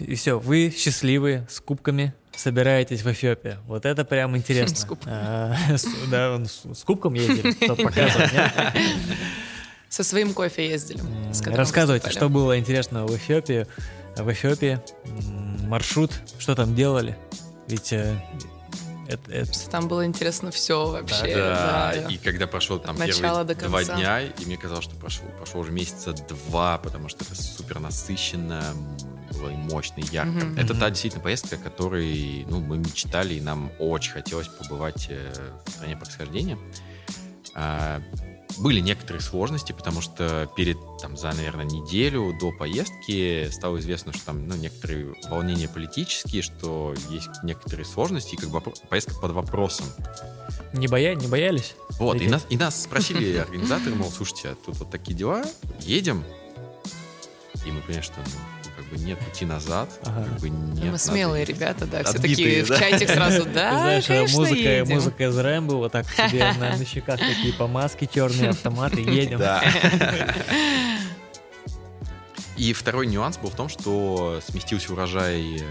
[0.00, 3.58] И все, вы счастливые, с кубками, собираетесь в Эфиопию.
[3.66, 4.76] Вот это прям интересно.
[4.80, 5.12] С кубком.
[5.14, 5.56] А,
[6.10, 8.32] Да, с кубком ездили, чтобы показывать.
[8.32, 8.52] нет?
[9.88, 11.00] Со своим кофе ездили.
[11.46, 13.66] Рассказывайте, что было интересного в Эфиопии.
[14.16, 14.80] В Эфиопии
[15.66, 17.16] маршрут, что там делали?
[17.68, 18.18] Ведь э,
[19.08, 21.34] это- это- Там было интересно все вообще.
[21.34, 22.08] Да, да.
[22.10, 25.26] и когда прошел там От начала первые до два дня, и мне казалось, что прошло,
[25.38, 28.62] прошло уже месяца два, потому что это супер насыщенно,
[29.32, 30.46] было и мощно, и ярко.
[30.46, 30.58] Мгм.
[30.58, 35.32] Это та действительно поездка, о которой ну, мы мечтали, и нам очень хотелось побывать э,
[35.64, 36.58] в стране происхождения.
[37.54, 38.02] А,
[38.58, 44.26] были некоторые сложности, потому что перед, там, за, наверное, неделю до поездки стало известно, что
[44.26, 49.86] там, ну, некоторые волнения политические, что есть некоторые сложности, и как бы поездка под вопросом.
[50.72, 51.14] не, боя...
[51.14, 51.74] не боялись?
[51.98, 55.44] Вот, и нас, и нас спросили организаторы, мол, слушайте, а тут вот такие дела,
[55.80, 56.24] едем.
[57.66, 58.55] И мы поняли, что ну,
[58.86, 60.24] бы нет пути назад, Ага.
[60.24, 60.78] как бы нет.
[60.78, 61.56] Мы надо смелые ехать.
[61.56, 62.78] ребята, да, все такие в да.
[62.78, 64.94] чатик сразу, да, знаешь, э, конечно, музыка, едем.
[64.94, 69.38] музыка из Рэмбо, вот так себе на, на щеках такие помазки черные, автоматы, едем.
[69.38, 69.62] Да.
[72.56, 75.64] И второй нюанс был в том, что сместился урожай э,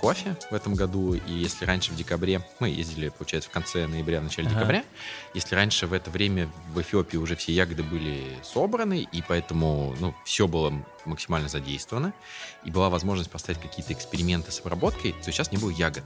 [0.00, 4.20] кофе в этом году, и если раньше в декабре, мы ездили, получается, в конце ноября,
[4.20, 4.56] в начале Ага.
[4.56, 4.84] декабря,
[5.34, 10.14] если раньше в это время в Эфиопии уже все ягоды были собраны, и поэтому, ну,
[10.24, 10.72] все было
[11.08, 12.12] максимально задействовано,
[12.64, 16.04] и была возможность поставить какие-то эксперименты с обработкой, то сейчас не было ягод.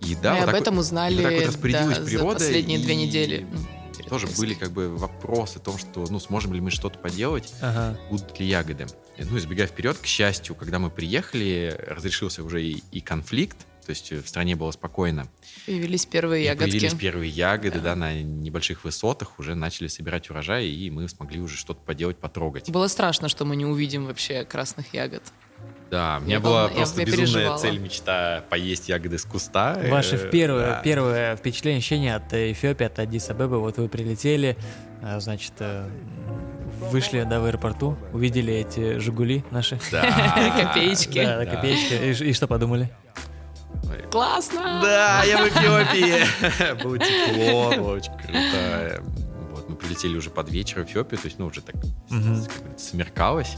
[0.00, 2.38] И да, Мы вот об этом вот- узнали и вот так вот распорядилась да, природа,
[2.38, 3.46] за последние две и недели.
[3.50, 3.58] ну,
[3.96, 7.52] перед Тоже были как бы вопросы о том, что, ну, сможем ли мы что-то поделать,
[7.62, 7.98] Ага.
[8.10, 8.86] будут ли ягоды.
[9.18, 14.10] Ну, избегая вперед, к счастью, когда мы приехали, разрешился уже и, и конфликт, то есть
[14.12, 15.28] э, в стране было спокойно.
[15.66, 16.70] Появились первые И ягодки.
[16.70, 17.90] появились первые ягоды, Да.
[17.90, 17.96] да.
[17.96, 22.70] на небольших высотах, уже начали собирать урожай, и мы смогли уже что-то поделать, потрогать.
[22.70, 25.22] Было страшно, что мы не увидим вообще красных ягод.
[25.90, 27.58] Да, у меня Я была просто я безумная переживала.
[27.58, 29.80] цель, мечта поесть ягоды с куста.
[29.88, 30.80] Ваше Э, первое, да.
[30.82, 34.56] первое впечатление, ощущение от Эфиопии, от Аддис Абебы, вот вы прилетели,
[35.02, 35.88] а, значит, э,
[36.90, 39.78] вышли да, в аэропорту, увидели эти «Жигули» наши.
[39.92, 40.02] Да.
[40.74, 41.22] Копеечки.
[41.24, 42.24] Да, копеечки.
[42.24, 42.90] И что подумали?
[44.10, 44.80] Классно!
[44.82, 46.82] Да, я в Эфиопии.
[46.82, 49.02] Было тепло, было очень круто.
[49.52, 51.74] Вот, мы прилетели уже под вечер в Эфиопию, то есть, ну, уже так
[52.76, 53.56] смеркалось.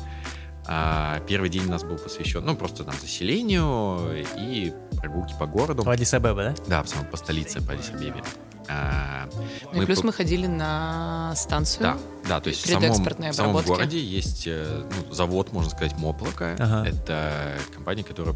[0.68, 5.84] А первый день у нас был посвящен, ну, просто там заселению и прогулки по городу.
[5.84, 6.82] В Аддис Абеба, да?
[6.82, 8.24] Да, по столице, по Адис-Абебе.
[8.68, 9.28] А,
[9.72, 11.82] Ну и плюс по- мы ходили на станцию.
[11.82, 11.98] Да,
[12.28, 16.56] да, то есть в самом, в самом городе есть э, ну, завод, можно сказать, Моплока.
[16.58, 16.88] Ага.
[16.88, 18.34] Это компания, которая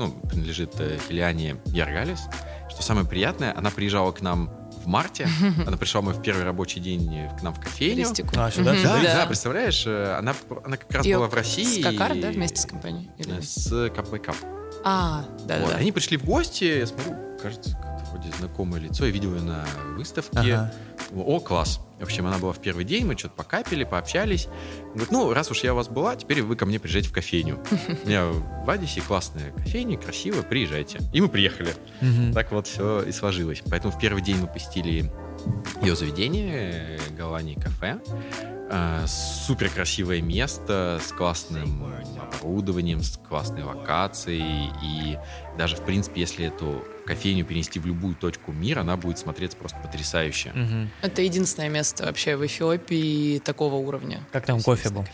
[0.00, 2.20] ну, принадлежит э, Хелиане Яргалис.
[2.70, 4.50] Что самое приятное, она приезжала к нам
[4.82, 5.28] в марте.
[5.66, 7.96] Она пришла мы в первый рабочий день к нам в кофейню.
[7.98, 8.30] Листику.
[8.38, 8.72] А, сюда?
[8.82, 9.14] Да, Да.
[9.14, 10.34] да, представляешь, э, она,
[10.64, 11.82] она как раз И была в России.
[11.82, 13.10] С Какар, да, вместе с компанией?
[13.18, 14.32] Или- э, С КПК.
[14.82, 15.76] А, да, да, Вот, да.
[15.76, 19.04] Они пришли в гости, я смотрю, кажется, как-то вроде знакомое лицо.
[19.04, 20.38] Я видел ее на выставке.
[20.38, 20.72] Ага.
[21.14, 21.80] О, класс.
[21.98, 24.48] В общем, она была в первый день, мы что-то покапили, пообщались.
[24.94, 27.58] Говорит, ну, раз уж я у вас была, теперь вы ко мне приезжайте в кофейню.
[28.04, 31.00] У меня в Адисе классная кофейня, красиво, приезжайте.
[31.12, 31.74] И мы приехали.
[32.32, 33.62] Так вот все и сложилось.
[33.68, 35.12] Поэтому в первый день мы посетили
[35.82, 37.98] ее заведение, Галани кафе.
[38.70, 44.70] Э, Супер красивое место с классным оборудованием, с классной локацией.
[44.82, 45.18] И
[45.58, 49.78] даже, в принципе, если эту кофейню перенести в любую точку мира, она будет смотреться просто
[49.78, 50.52] потрясающе.
[50.54, 50.90] Мгм.
[51.02, 54.20] Это единственное место вообще в Эфиопии такого уровня.
[54.30, 55.04] Как там кофе был?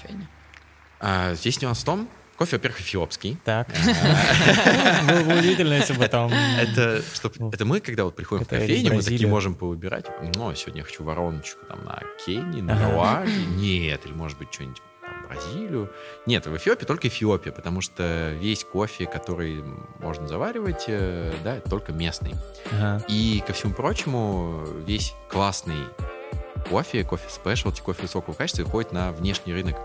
[1.00, 3.38] А, здесь нюанс в том, кофе, во-первых, эфиопский.
[3.44, 3.68] Так.
[5.08, 6.30] Было бы удивительно, если бы там...
[6.32, 10.04] Это, что, Ну, это мы, когда вот приходим в кофейню, мы такие можем повыбирать.
[10.34, 12.92] Ну, сегодня я хочу вороночку там на Кении, на.
[12.92, 13.32] Руанде.
[13.56, 14.82] Нет, или может быть что-нибудь
[15.28, 15.90] Бразилию.
[16.26, 19.62] Нет, в Эфиопии только Эфиопия, потому что весь кофе, который
[19.98, 22.34] можно заваривать, э, да, это только местный.
[22.72, 23.04] Ага.
[23.08, 25.76] И ко всему прочему, весь классный
[26.70, 29.76] кофе, кофе спешлти, кофе высокого качества уходит на внешний рынок.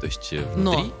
[0.00, 0.92] То есть э, Но внутри...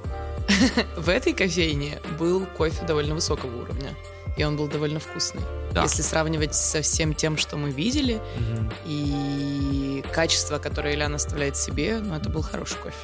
[0.96, 3.94] В этой кофейне был кофе довольно высокого уровня.
[4.36, 5.42] И он был довольно вкусный.
[5.72, 5.82] Да.
[5.82, 8.72] Если сравнивать со всем тем, что мы видели, Мгм.
[8.86, 12.96] и качество, которое Ильяна оставляет себе, ну, это был хороший кофе.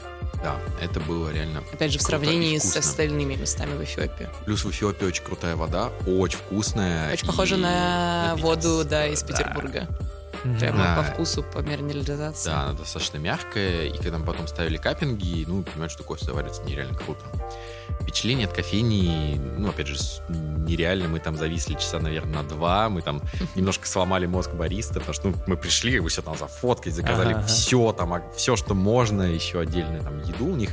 [0.43, 4.29] Да, это было реально Опять же, в сравнении с остальными местами в Эфиопии.
[4.45, 7.13] Плюс в Эфиопии очень крутая вода, очень вкусная.
[7.13, 9.27] Очень и похоже на напиток воду, да, из да.
[9.29, 9.89] Петербурга.
[9.89, 10.14] Мгм.
[10.59, 10.97] Прямо Да.
[10.97, 12.51] по вкусу, по минерализации.
[12.51, 16.63] Да, она достаточно мягкая, и когда мы потом ставили каппинги, ну, понимаешь, что кофе заварится
[16.63, 17.21] нереально круто.
[18.01, 19.97] впечатление от кофейни, ну, опять же,
[20.29, 21.09] нереально.
[21.09, 22.89] Мы там зависли часа, наверное, на два.
[22.89, 23.23] Мы там
[23.55, 27.47] немножко сломали мозг бариста, потому что ну, мы пришли, бы все там зафоткать, заказали ага.
[27.47, 30.71] все, там, все, что можно, еще отдельно там еду у них.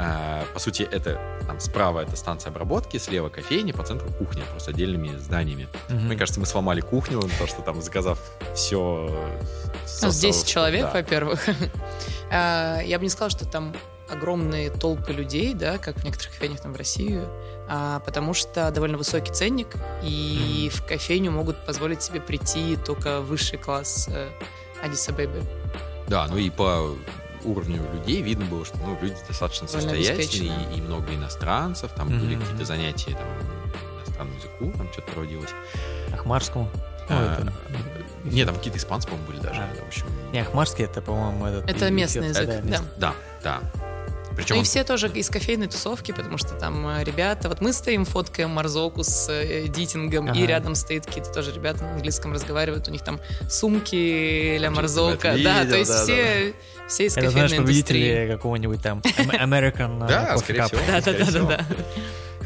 [0.00, 4.70] А, по сути, это там справа это станция обработки, слева кофейня, по центру кухня, просто
[4.70, 5.66] отдельными зданиями.
[5.88, 5.98] Угу.
[5.98, 8.20] Мне кажется, мы сломали кухню, то, что там заказав
[8.54, 9.10] все...
[10.02, 10.92] Ну, здесь человек, да.
[10.92, 11.44] во-первых.
[12.30, 13.74] А, я бы не сказала, что там
[14.10, 17.22] огромные толпы людей, да, как в некоторых кофейнях там в России,
[17.70, 23.58] а, потому что довольно высокий ценник, и в кофейню могут позволить себе прийти только высший
[23.58, 24.28] класс э,
[24.84, 25.42] Адиса Бэби.
[26.06, 26.94] Да, ну и по
[27.44, 32.20] уровню людей видно было, что ну, люди достаточно состоятельные, и, и много иностранцев, там mm-hmm.
[32.20, 33.26] были какие-то занятия там,
[33.96, 35.50] иностранному языку, там что-то проводилось.
[36.12, 36.70] Ахмарскому?
[37.10, 37.42] А,
[38.24, 39.62] нет, там какие-то испанцы, по-моему, были даже.
[39.62, 39.84] А.
[39.84, 40.06] В общем.
[40.32, 41.70] Не, Ахмарский это, по-моему, этот...
[41.70, 42.80] Это местный язык, да.
[42.96, 43.87] Да, да.
[44.38, 47.72] Причем ну и все тоже из кофейной тусовки, потому что там э, ребята, вот мы
[47.72, 50.38] стоим, фоткаем Марзоку с э, Дитингом, ага.
[50.38, 53.18] и рядом стоит какие-то тоже ребята на английском разговаривают, у них там
[53.50, 56.54] сумки ля Марзока, да, то есть все,
[56.86, 60.80] все из кофейной Это, знаешь, победители какого-нибудь там American э, Да, скорее всего.
[60.86, 61.66] Да, да, да, да.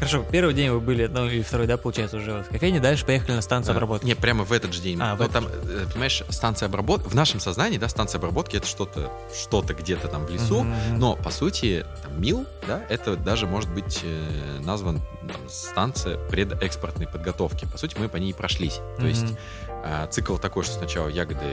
[0.03, 3.35] Хорошо, первый день вы были, ну и второй, да, получается, уже в кофейне, дальше поехали
[3.35, 3.77] на станцию да.
[3.77, 4.05] обработки.
[4.05, 4.99] Не, прямо в этот же день.
[5.01, 9.09] А, Но там, э, понимаешь, станция обработки, в нашем сознании, да, станция обработки это что-то,
[9.33, 10.97] что-то где-то там в лесу, mm-hmm.
[10.97, 17.07] но по сути, там, МИЛ, да, это даже может быть э, назван там, станция предэкспортной
[17.07, 17.65] подготовки.
[17.71, 18.79] По сути, мы по ней прошлись.
[18.79, 18.99] Mm-hmm.
[18.99, 19.37] То есть
[19.85, 21.45] э, цикл такой, что сначала ягоды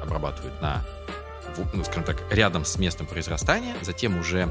[0.00, 0.84] обрабатывают на
[1.74, 4.50] ну, скажем так, рядом с местом произрастания, затем уже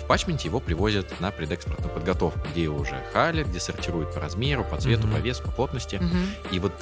[0.00, 4.64] в патчменте его привозят на предэкспортную подготовку, где его уже халят, где сортируют по размеру,
[4.64, 5.16] по цвету, mm-hmm.
[5.16, 5.96] по весу, по плотности.
[5.96, 6.52] Mm-hmm.
[6.52, 6.72] И вот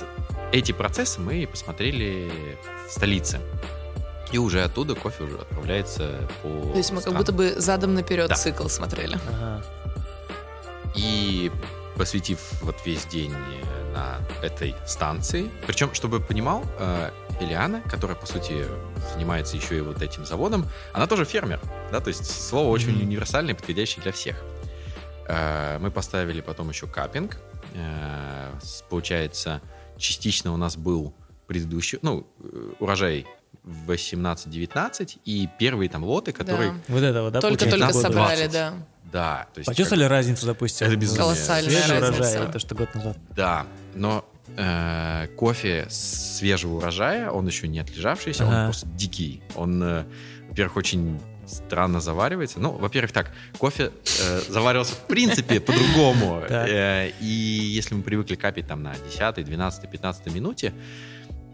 [0.53, 2.31] эти процессы мы посмотрели
[2.89, 3.41] в столице.
[4.33, 6.49] И уже оттуда кофе уже отправляется по.
[6.49, 7.25] То есть мы странам.
[7.25, 8.35] как будто бы задом наперед да.
[8.37, 9.19] цикл смотрели.
[9.29, 9.65] Ага.
[10.95, 11.51] И
[11.97, 13.35] посвятив вот весь день
[13.93, 17.11] на этой станции, причем, чтобы понимал, э,
[17.43, 18.65] Элиана, которая, по сути,
[19.13, 21.61] занимается еще и вот этим заводом, она тоже фермер,
[21.91, 23.03] да, то есть слово очень mm-hmm.
[23.03, 24.43] универсальное, подходящее для всех.
[25.29, 27.39] Э, мы поставили потом еще капинг.
[27.75, 28.53] Э,
[28.89, 29.61] получается,
[29.97, 31.15] частично у нас был
[31.47, 33.27] предыдущий, ну, э, урожай
[33.65, 36.73] 18-19 и первые там лоты, которые...
[36.73, 36.79] Да.
[36.89, 37.41] Вот этого, да?
[37.41, 38.75] Только-только собрали, да.
[39.13, 39.47] Да.
[39.53, 40.11] То есть Почувствовали как...
[40.11, 40.87] разницу, допустим?
[40.87, 41.23] Это безумие.
[41.23, 42.23] Колоссальная Свежий разница.
[42.23, 43.19] урожай, это что год назад.
[43.35, 44.25] Да, но
[44.57, 48.59] э, кофе свежего урожая, он еще не отлежавшийся, ага.
[48.59, 49.43] он просто дикий.
[49.55, 50.05] Он, э,
[50.49, 52.61] во-первых, очень странно заваривается.
[52.61, 56.43] Ну, во-первых, так, кофе э, заваривался в принципе по-другому.
[56.49, 60.73] Э, и если мы привыкли капить там на 10, 12, 15 минуте,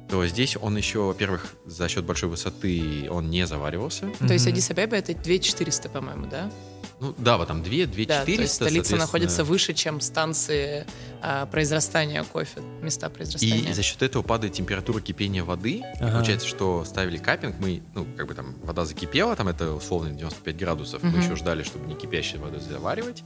[0.08, 4.10] то здесь он еще, во-первых, за счет большой высоты он не заваривался.
[4.18, 6.50] То есть Адис Абеба это 2400, по-моему, да?
[6.98, 8.24] Ну да, вот там 2, 2 да, 400.
[8.24, 10.86] То есть столица находится выше, чем станции
[11.20, 13.70] а, произрастания кофе, места произрастания.
[13.70, 15.82] И за счет этого падает температура кипения воды.
[15.96, 16.08] Ага.
[16.08, 20.10] И получается, что ставили капинг, мы, ну, как бы там вода закипела, там это условно
[20.10, 21.04] 95 градусов.
[21.04, 21.12] Угу.
[21.12, 23.24] Мы еще ждали, чтобы не кипящей водой заваривать.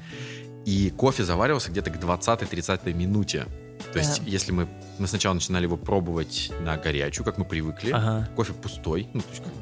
[0.66, 3.46] И кофе заваривался где-то к 20-30 минуте.
[3.92, 4.68] То есть, если мы,
[4.98, 8.28] мы сначала начинали его пробовать на горячую, как мы привыкли, ага.
[8.36, 9.52] кофе пустой, ну, то есть, как,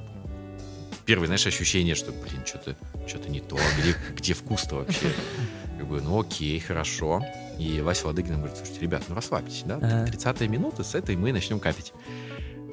[1.06, 5.10] первое, знаешь, ощущение, что, блин, что-то что не то, где, где вкус-то вообще?
[5.78, 7.22] Как бы, ну окей, хорошо.
[7.56, 9.76] И Вася Ладыгин говорит, слушайте, ребят, ну расслабьтесь, да?
[9.76, 10.06] Ага.
[10.06, 11.92] 30 минута, с этой мы начнем капить.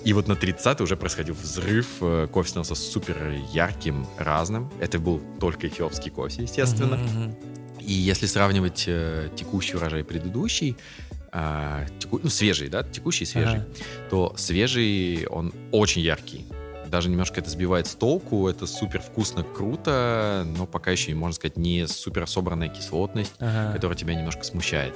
[0.03, 4.71] И вот на 30 уже происходил взрыв, э, кофе становился супер ярким, разным.
[4.79, 6.95] Это был только эфиопский кофе, естественно.
[6.95, 7.54] Uh-huh,
[7.85, 10.75] И если сравнивать э, текущий урожай и предыдущий,
[11.31, 14.09] э, теку, ну, свежий, да, текущий и свежий, uh-huh.
[14.09, 16.45] то свежий, он очень яркий
[16.95, 21.57] даже немножко это сбивает с толку, это супер вкусно, круто, но пока еще, можно сказать,
[21.57, 23.73] не супер собранная кислотность, ага.
[23.73, 24.93] которая тебя немножко смущает.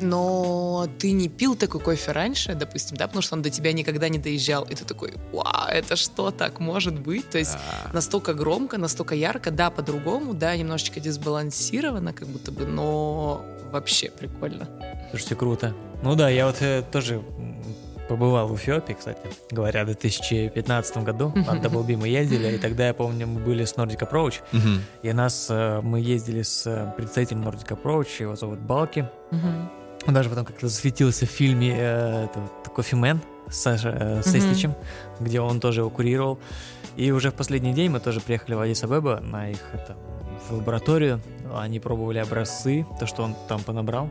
[0.00, 4.08] Но ты не пил такой кофе раньше, допустим, да, потому что он до тебя никогда
[4.08, 7.28] не доезжал, и ты такой, вау, это что, так может быть?
[7.30, 7.90] То есть да.
[7.92, 14.68] настолько громко, настолько ярко, да, по-другому, да, немножечко дисбалансировано, как будто бы, но вообще прикольно.
[15.10, 15.74] Слушайте, круто.
[16.02, 17.22] Ну да, я вот э, тоже
[18.08, 19.20] побывал в Эфиопии, кстати,
[19.50, 21.32] говоря, в 2015 году.
[21.34, 24.40] На Double мы ездили, и тогда, я помню, мы были с Nordic Approach,
[25.02, 29.08] и нас, э, мы ездили с э, представителем Nordic Approach, его зовут Балки.
[30.06, 32.28] Он даже потом как-то засветился в фильме э,
[32.74, 34.74] «Кофемен» с, э, с Эстичем,
[35.20, 36.38] где он тоже его курировал.
[36.96, 39.96] И уже в последний день мы тоже приехали в Адис-Абеба на их это,
[40.48, 41.20] в лабораторию.
[41.54, 44.08] Они пробовали образцы, то, что он там понабрал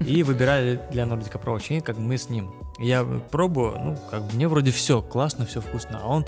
[0.00, 2.52] и выбирали для Nordic Approach, и как мы с ним.
[2.78, 6.24] Я пробую, ну, как бы мне вроде все классно, все вкусно, а он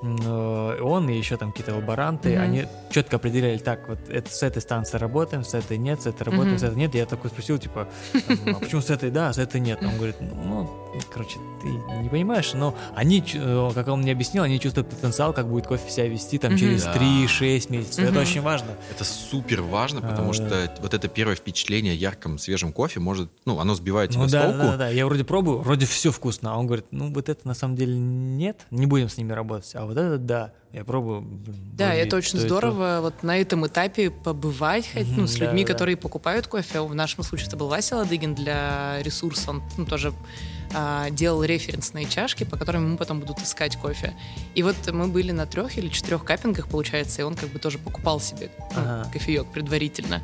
[0.00, 2.42] он и еще там какие-то лаборанты, Мгм.
[2.42, 6.22] они четко определяли, так, вот это, с этой станции работаем, с этой нет, с этой
[6.22, 6.58] работаем, Мгм.
[6.58, 6.94] с этой нет.
[6.94, 9.80] Я такой спросил, типа, там, а почему с этой да, а с этой нет?
[9.82, 10.68] Он говорит, ну,
[11.10, 11.68] короче, ты
[12.02, 15.90] не понимаешь, но они, э, как он мне объяснил, они чувствуют потенциал, как будет кофе
[15.90, 16.92] себя вести там через Да.
[16.94, 17.98] 3-6 месяцев.
[18.04, 18.22] Это Мгм.
[18.22, 18.68] очень важно.
[18.90, 23.58] Это супер важно, потому А, что вот это первое впечатление ярком свежем кофе может, ну,
[23.60, 24.58] оно сбивает тебя Ну с да, толку.
[24.58, 27.54] да, да, я вроде пробую, вроде все вкусно, а он говорит, ну вот это на
[27.54, 31.26] самом деле нет, не будем с ними работать, а вот это да, я пробую.
[31.74, 35.72] Да, это очень здорово вот на этом этапе побывать, хоть, ну, с да, людьми, да.
[35.72, 36.80] которые покупают кофе.
[36.82, 39.50] В нашем случае это был Вася Ладыгин для ресурса.
[39.50, 40.12] Он ну, тоже
[40.74, 44.14] а, делал референсные чашки, по которым ему потом будут искать кофе.
[44.54, 47.78] И вот мы были на трех или четырех каппингах, получается, и он как бы тоже
[47.78, 49.10] покупал себе ну, Ага.
[49.12, 50.22] кофеек предварительно.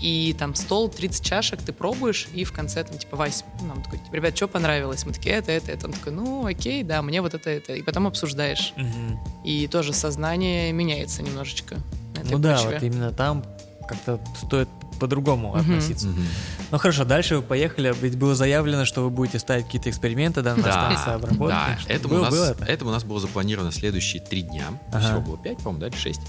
[0.00, 3.82] И там стол, 30 чашек, ты пробуешь, и в конце там типа, Вась, ну, нам
[3.82, 5.04] такой, типа, ребят, что понравилось?
[5.04, 5.86] Мы такие, это, это, это.
[5.88, 7.74] Он такой, ну, окей, да, мне вот это, это.
[7.74, 8.72] И потом обсуждаешь.
[8.76, 9.18] Мгм.
[9.44, 11.76] И тоже сознание меняется немножечко.
[12.24, 12.70] Ну да, почве.
[12.70, 13.44] вот именно там
[13.86, 14.68] как-то стоит
[15.00, 15.58] по-другому Мгм.
[15.60, 16.06] относиться.
[16.08, 16.24] Мгм.
[16.70, 20.54] Ну хорошо, дальше вы поехали, ведь было заявлено, что вы будете ставить какие-то эксперименты да,
[20.54, 21.48] на станции обработки.
[21.54, 21.78] да.
[21.88, 22.64] Этому, было, у нас, было это?
[22.66, 24.66] этому у нас было запланировано следующие три дня.
[24.92, 25.00] Ага.
[25.06, 26.20] Всего было пять, по-моему, да, или шесть.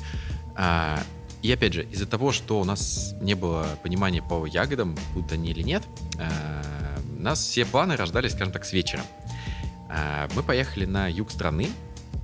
[0.55, 0.99] А,
[1.43, 5.51] и опять же, из-за того, что у нас не было понимания по ягодам, будут они
[5.51, 5.83] или нет,
[6.19, 6.61] а,
[7.19, 9.01] у нас все планы рождались, скажем так, с вечера.
[9.89, 11.69] А, мы поехали на юг страны,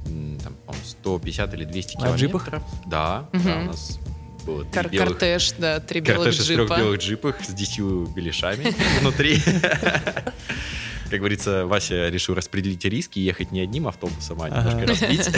[0.06, 2.20] там, по-моему, 150 или 200 На километров.
[2.48, 2.62] джипах?
[2.86, 3.44] Да, Мгм.
[3.44, 4.00] да, у нас
[4.48, 6.78] было три Кар- белых Кортеж, да, три белых Кортеж из трех джипа.
[6.80, 9.40] белых джипах с десятью беляшами внутри.
[11.10, 15.30] Как говорится, Вася решил распределить риски и ехать не одним автобусом, а немножко разбить.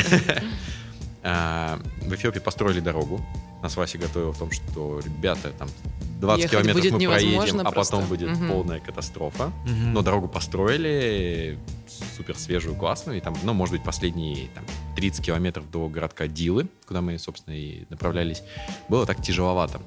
[1.22, 3.24] А, В Эфиопии построили дорогу.
[3.62, 5.68] Нас Вася готовил в том, что, ребята, там
[6.20, 7.96] 20 Ехать километров будет мы проедем, а просто.
[7.96, 8.48] потом будет Мгм.
[8.50, 9.52] полная катастрофа.
[9.66, 9.94] Мгм.
[9.94, 11.58] Но дорогу построили,
[12.18, 13.18] супер свежую, классную.
[13.18, 17.56] И там, ну, может быть, последние там, 30 километров до городка Дилы, куда мы, собственно,
[17.56, 18.44] и направлялись,
[18.90, 19.82] было так тяжеловато.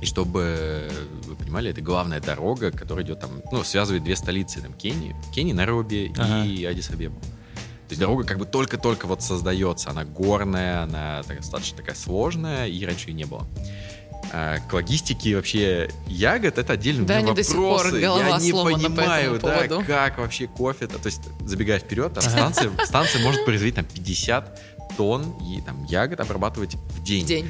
[0.00, 0.88] И чтобы
[1.24, 5.52] вы понимали, это главная дорога, которая идет там, ну, связывает две столицы, там, Кении, Кении,
[5.52, 6.44] Найроби Ага.
[6.44, 7.18] и Адис-Абебу.
[7.20, 12.84] То есть дорога как бы только-только вот создается, она горная, она достаточно такая сложная, и
[12.84, 13.46] раньше ее не было.
[14.36, 17.20] А, к логистике вообще ягод это отдельный Да,
[17.52, 18.00] пор вопросы.
[18.00, 22.72] Я не по понимаю, этому да, как вообще кофе, то есть забегая вперед, там, станция,
[22.84, 24.60] станция может производить там 50
[24.96, 27.24] тонн и, там, ягод обрабатывать в день.
[27.24, 27.48] В день.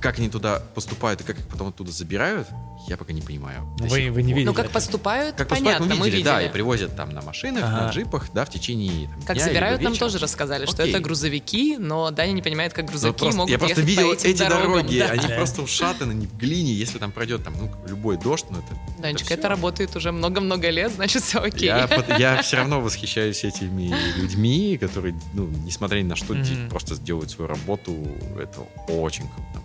[0.00, 2.48] Как они туда поступают и как их потом оттуда забирают,
[2.88, 3.66] я пока не понимаю.
[3.78, 4.74] Вы- вы не видели Ну, как это?
[4.74, 6.52] поступают, Как поступают, понятно, мы видели, да, и видели.
[6.52, 7.86] привозят там на машинах, Ага.
[7.86, 10.90] на джипах, да, в течение там, Как дня забирают, нам тоже рассказали, что Окей.
[10.92, 14.14] это грузовики, но Даня не понимает, как Ну, грузовики просто- могут я просто видел по
[14.14, 14.72] этим эти дорогам.
[14.72, 15.06] дороги, Да.
[15.10, 15.34] они Да.
[15.36, 19.00] просто ушатаны, они в глине, если там пройдет там, ну, любой дождь, ну это...
[19.00, 19.34] Данечка, всё.
[19.34, 21.66] это работает уже много-много лет, значит, все окей.
[21.68, 26.68] Я, под- я все равно восхищаюсь этими людьми, которые, ну, несмотря ни на что, де-
[26.68, 27.96] просто делают свою работу.
[28.38, 28.60] Это
[28.92, 29.61] очень круто.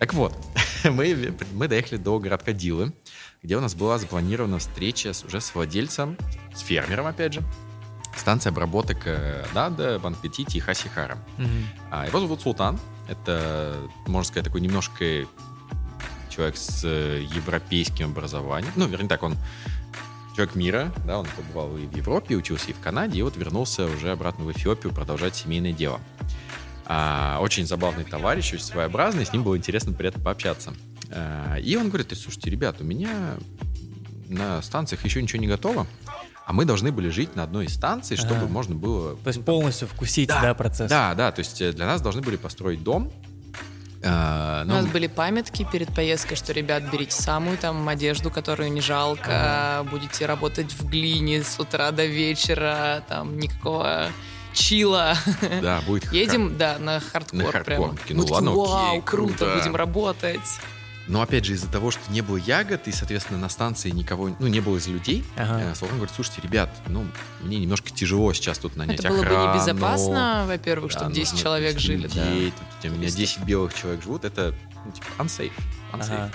[0.00, 0.34] Так вот,
[0.84, 2.94] мы, мы доехали до городка Дилы,
[3.42, 6.16] где у нас была запланирована встреча с, уже с владельцем,
[6.54, 7.42] с фермером, опять же,
[8.16, 11.18] станции обработок э, Дада, Банкетити и Хасихара.
[11.36, 11.66] Мгм.
[11.90, 12.80] А, его зовут Султан.
[13.08, 13.76] Это,
[14.06, 15.26] можно сказать, такой немножко
[16.30, 18.72] человек с э, европейским образованием.
[18.76, 19.36] Ну, вернее так, он
[20.34, 23.84] человек мира, да, он побывал и в Европе, учился и в Канаде, и вот вернулся
[23.84, 26.00] уже обратно в Эфиопию продолжать семейное дело.
[26.86, 30.72] А, очень забавный товарищ, очень своеобразный, с ним было интересно приятно пообщаться.
[31.10, 33.36] А, и он говорит, слушайте, ребят, у меня
[34.28, 35.86] на станциях еще ничего не готово,
[36.46, 38.48] а мы должны были жить на одной из станций, чтобы Ага.
[38.48, 40.90] можно было То есть полностью вкусить, да, процесс.
[40.90, 43.12] да, да, то есть э, для нас должны были построить дом.
[44.02, 48.72] Э, У ну, нас были памятки перед поездкой, что, ребят, берите самую там одежду, которую
[48.72, 54.08] не жалко, будете работать в глине с утра до вечера, там никакого
[54.52, 55.16] чила.
[55.62, 57.64] Да, будет Едем, да, на хардкор, На хардкор.
[57.64, 57.86] прямо.
[57.86, 59.56] Мы ну такие, ладно, окей, вау, круто, круто».
[59.58, 60.40] будем работать.
[61.08, 64.46] Но опять же, из-за того, что не было ягод, и, соответственно, на станции никого, ну,
[64.46, 65.60] не было из людей, Ага.
[65.60, 67.04] э, Соломон говорит, слушайте, ребят, ну,
[67.40, 69.54] мне немножко тяжело сейчас тут нанять Это было бы охрану.
[69.54, 72.24] небезопасно, во-первых, Да, чтобы 10 нужно человек жили, да.
[72.30, 73.18] людей, тут у меня Туристов.
[73.18, 74.54] 10 белых человек живут, это,
[74.84, 75.52] ну, типа, unsafe.
[75.92, 76.12] unsafe.
[76.12, 76.30] Ага.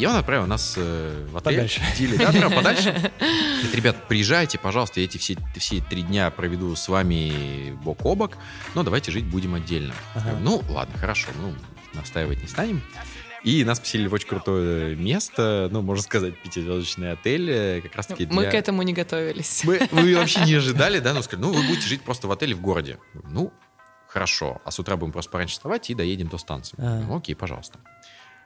[0.00, 1.52] И он отправил нас э, в отель.
[1.56, 1.80] Подальше.
[1.80, 2.16] в Диле.
[2.16, 2.90] Да, отправил подальше.
[3.20, 8.14] Говорит, ребят, приезжайте, пожалуйста, я эти все, все три дня проведу с вами бок о
[8.14, 8.38] бок,
[8.74, 9.92] но давайте жить будем отдельно.
[10.14, 10.30] Ага.
[10.30, 11.54] Я говорю, Ну, ладно, хорошо, ну,
[11.92, 12.82] настаивать не станем.
[13.44, 18.26] И нас поселили в очень крутое место, ну, можно сказать, пятизвездочный отель, э, как раз-таки
[18.26, 19.64] Мы для- к этому не готовились.
[19.64, 22.54] мы, мы вообще не ожидали, да, ну, сказали, ну, вы будете жить просто в отеле
[22.54, 22.98] в городе.
[23.24, 23.52] Ну,
[24.08, 26.74] хорошо, а с утра будем просто пораньше вставать и доедем до станции.
[26.78, 27.00] А.
[27.06, 27.78] Ну, окей, пожалуйста.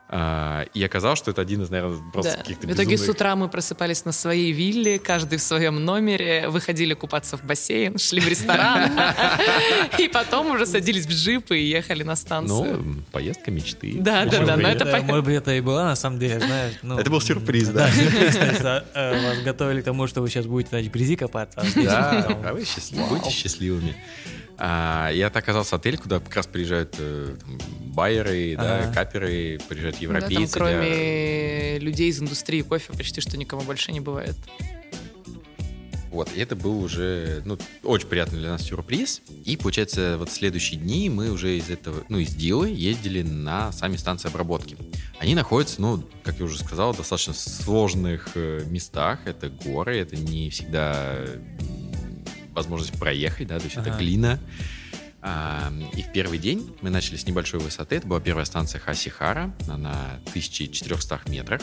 [0.06, 2.38] А, и оказалось, что это один из, наверное, просто Да.
[2.38, 3.06] каких-то В итоге безумных...
[3.06, 7.98] с утра мы просыпались на своей вилле, каждый в своем номере, выходили купаться в бассейн,
[7.98, 8.92] шли в ресторан,
[9.98, 13.04] и потом уже садились в джип и ехали на Ну, станцию.
[13.12, 13.96] поездка мечты.
[13.98, 14.84] Да, да, да, но это.
[15.02, 16.74] Может быть, это и была, на самом деле, знаешь.
[16.82, 17.88] ну, Это был сюрприз, да.
[18.62, 21.64] А, э, вас готовили к тому, что вы сейчас будете, значит, грязи копаться.
[21.76, 23.96] Да, а вы счастливы, будьте счастливыми.
[24.58, 27.58] А, и это оказался отель, куда как раз приезжают э, там,
[27.92, 28.92] байеры, да, Ага.
[28.94, 30.52] каперы, приезжают Да, там европейцы.
[30.58, 34.36] для- кроме людей из индустрии кофе почти что никого больше не бывает.
[36.10, 39.20] Вот, и это был уже, ну, очень приятный для нас сюрприз.
[39.44, 43.72] И, получается, вот в следующие дни мы уже из этого, ну, из Дилы ездили на
[43.72, 44.76] сами станции обработки.
[45.18, 49.26] Они находятся, ну, как я уже сказал, в достаточно сложных э, местах.
[49.26, 51.18] Это горы, это не всегда
[52.54, 53.98] возможность проехать, да, то есть это Ага.
[53.98, 54.38] глина.
[55.26, 57.96] А, и в первый день мы начали с небольшой высоты.
[57.96, 61.62] Это была первая станция Хасихара, она на 1400 метрах.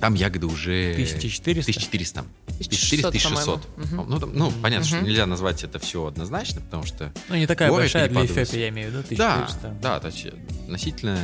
[0.00, 0.92] Там ягоды уже...
[0.94, 1.50] 1400?
[1.50, 2.20] 1400.
[2.54, 3.58] 1600, 1400.
[3.58, 4.04] по-моему.
[4.08, 5.04] Ну, там- ну, понятно, что Мгм.
[5.06, 7.12] нельзя назвать это все однозначно, потому что...
[7.28, 8.24] Ну, не такая Горы большая для.
[8.24, 9.76] Эфиопии, я имею в виду, Да, 1400.
[9.82, 10.26] да, то есть
[10.64, 11.18] относительно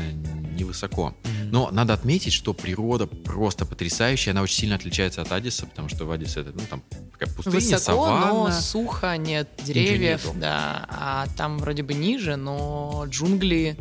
[0.59, 1.15] невысоко.
[1.25, 1.51] Мгм.
[1.51, 4.33] Но надо отметить, что природа просто потрясающая.
[4.33, 6.83] Она очень сильно отличается от Адиса, потому что в Адисе это, ну, там
[7.19, 8.27] такая пустыня, Высоко, саванна.
[8.27, 10.85] но сухо, нет деревьев, да.
[10.89, 13.77] А там вроде бы ниже, но джунгли.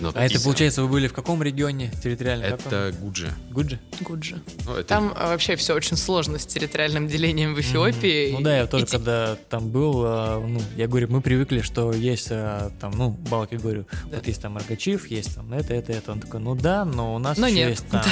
[0.00, 2.44] Но А это, получается, вы были в каком регионе территориально?
[2.44, 3.32] Это Гуджи.
[3.50, 3.78] Гуджи?
[4.00, 4.40] Гуджи.
[4.64, 8.32] Ну, это- Там а, вообще все очень сложно с территориальным делением в Эфиопии.
[8.32, 11.92] Ну да, я тоже И когда там был, а, ну, я говорю, мы привыкли, что
[11.92, 14.16] есть а, там, ну, балки, говорю, Да.
[14.16, 16.12] вот есть там Аргачив, есть там это, это, это.
[16.12, 17.70] Он такой, ну да, но у нас Но еще нет.
[17.70, 18.02] есть там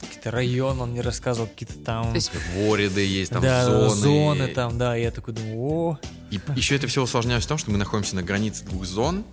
[0.00, 2.08] какие-то районы, он мне рассказывал, какие-то там...
[2.10, 3.90] То есть Вориды есть, там да, зоны.
[3.90, 5.98] зоны там, да, я такой думаю, о,
[6.30, 9.24] И еще это все усложняется в том, что мы находимся на границе двух зон,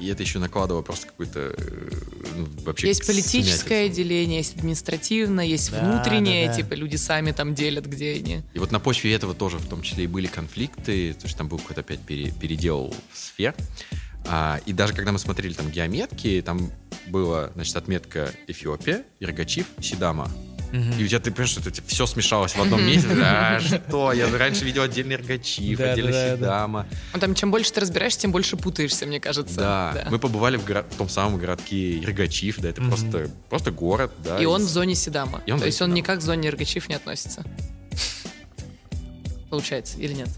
[0.00, 1.90] и это еще накладывало просто какой-то э,
[2.36, 3.96] ну, вообще Есть политическое сумятицу.
[3.96, 6.62] деление, есть административное, есть Да, внутреннее, да, да.
[6.62, 8.42] типа люди сами там делят, где они.
[8.54, 11.48] И вот на почве этого тоже в том числе и были конфликты, потому что там
[11.48, 13.54] был какой-то опять пере- передел сфер.
[14.28, 16.70] А, и даже когда мы смотрели там геометки, там
[17.06, 20.28] была, значит, отметка Эфиопия, Иргачив, Сидама.
[20.76, 20.98] Мгм.
[20.98, 23.08] И у тебя, ты понимаешь, что это все смешалось в одном месте.
[23.22, 24.12] А что?
[24.12, 26.36] Я раньше видел отдельный Да, да, да, да.
[26.36, 26.86] Сидама.
[27.14, 29.56] Ну, там чем больше ты разбираешься, тем больше путаешься, мне кажется.
[29.56, 34.12] Да, мы побывали в, горо- в том самом городке Иргачив, да, это просто, просто город,
[34.24, 34.38] да.
[34.38, 35.40] И он в зоне Сидама.
[35.46, 37.44] И он в То есть он никак к зоне Иргачив не относится.
[39.50, 40.28] Получается, или нет?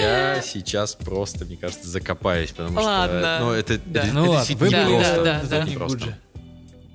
[0.00, 3.20] Я сейчас просто, мне кажется, закопаюсь, потому Ладно.
[3.36, 3.38] что...
[3.44, 4.00] Ну, это, Да.
[4.04, 5.60] это- Ну это ладно, вы Да, были да, в да.
[5.64, 6.18] зоне Просто.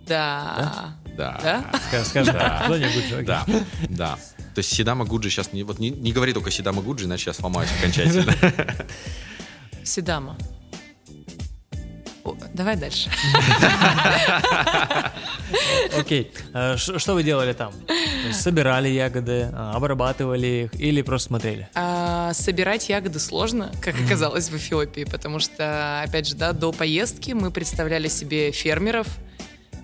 [0.07, 0.95] Да.
[1.17, 1.39] Да.
[1.43, 1.65] Да?
[1.91, 3.25] Ска- Скажем так, в зоне Гуджи, окей.
[3.25, 3.45] Да,
[3.89, 4.15] да.
[4.55, 7.33] То есть Сидама Гуджи сейчас не, вот не, не говори только Сидама Гуджи, иначе я
[7.33, 8.33] сломаюсь окончательно.
[9.83, 10.37] Сидама.
[12.53, 13.09] Давай дальше.
[15.97, 17.71] Окей, А что вы делали там?
[18.33, 21.69] Собирали ягоды, а, обрабатывали их или просто смотрели?
[21.73, 27.31] А, собирать ягоды сложно, как оказалось в Эфиопии, потому что, опять же, да, до поездки
[27.31, 29.07] мы представляли себе фермеров,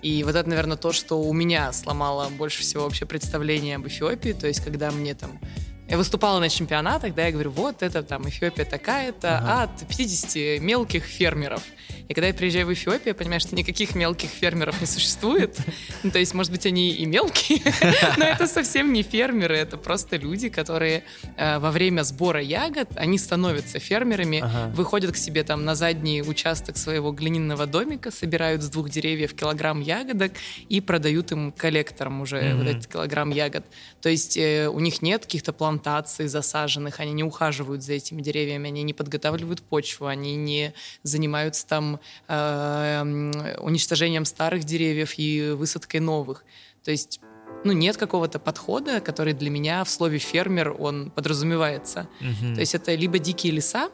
[0.04, 4.32] и вот это, наверное, то, что у меня сломало больше всего вообще представление об Эфиопии,
[4.32, 5.40] то есть когда мне там
[5.88, 9.62] я выступала на чемпионатах, да, я говорю, вот это там Эфиопия такая-то Ага.
[9.64, 11.62] от 50 мелких фермеров.
[12.08, 15.58] И когда я приезжаю в Эфиопию, я понимаю, что никаких мелких фермеров не существует.
[16.02, 17.60] Ну, то есть, может быть, они и мелкие,
[18.18, 21.04] но это совсем не фермеры, это просто люди, которые
[21.36, 24.72] э, во время сбора ягод, они становятся фермерами, Ага.
[24.74, 29.80] выходят к себе там на задний участок своего глиняного домика, собирают с двух деревьев килограмм
[29.80, 30.32] ягодок
[30.68, 32.58] и продают им коллекторам уже Мгм.
[32.58, 33.64] вот этот килограмм ягод.
[34.02, 38.68] То есть э, у них нет каких-то плантаций засаженных, они не ухаживают за этими деревьями,
[38.68, 46.44] они не подготавливают почву, они не занимаются там э, уничтожением старых деревьев и высадкой новых.
[46.84, 47.20] То есть
[47.64, 52.06] ну, нет какого-то подхода, который для меня в слове фермер, он подразумевается.
[52.20, 52.54] Мгм.
[52.54, 53.88] То есть это либо дикие леса,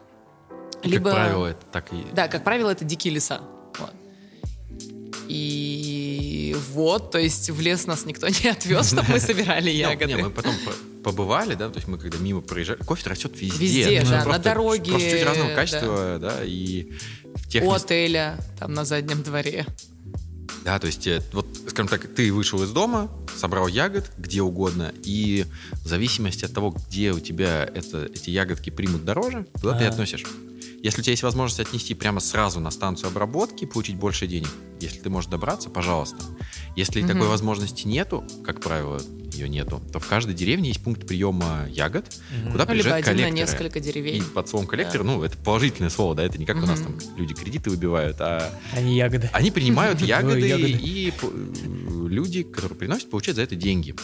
[0.83, 1.09] И, либо...
[1.09, 2.05] Как правило, это так и...
[2.13, 3.41] Да, как правило, это дикие леса.
[3.79, 3.93] Вот.
[5.27, 10.05] И вот, то есть в лес нас никто не отвез, чтобы мы собирали Ну,ягоды.
[10.15, 13.65] не, мы потом по- побывали, да, то есть мы когда мимо проезжали, кофе растет везде.
[13.65, 16.91] Везде, Ну, да, на дороге, Просто чуть разного качества, да, и
[17.35, 19.65] в тех У отеля, там на заднем дворе.
[20.63, 24.93] Да, то есть, э, вот, скажем так, ты вышел из дома, собрал ягод где угодно,
[25.03, 25.45] и
[25.83, 29.87] в зависимости от того, где у тебя это, эти ягодки примут дороже, туда ты и
[29.87, 29.93] Ага.
[29.95, 30.23] относишь.
[30.83, 34.99] Если у тебя есть возможность отнести прямо сразу на станцию обработки, получить больше денег, если
[34.99, 36.17] ты можешь добраться, пожалуйста.
[36.75, 37.09] Если Мгм.
[37.09, 38.99] такой возможности нету, как правило,
[39.31, 42.51] ее нету, то в каждой деревне есть пункт приема ягод, угу.
[42.53, 43.31] куда приезжают Либо один коллекторы.
[43.31, 44.17] на несколько деревень.
[44.17, 45.07] И под словом коллектор, да.
[45.07, 46.65] ну, это положительное слово, да, это не как угу.
[46.65, 48.51] у нас там люди кредиты выбивают, а...
[48.73, 49.29] Они ягоды.
[49.33, 51.13] Они принимают ягоды, и
[52.07, 53.95] люди, которые приносят, получают за это деньги.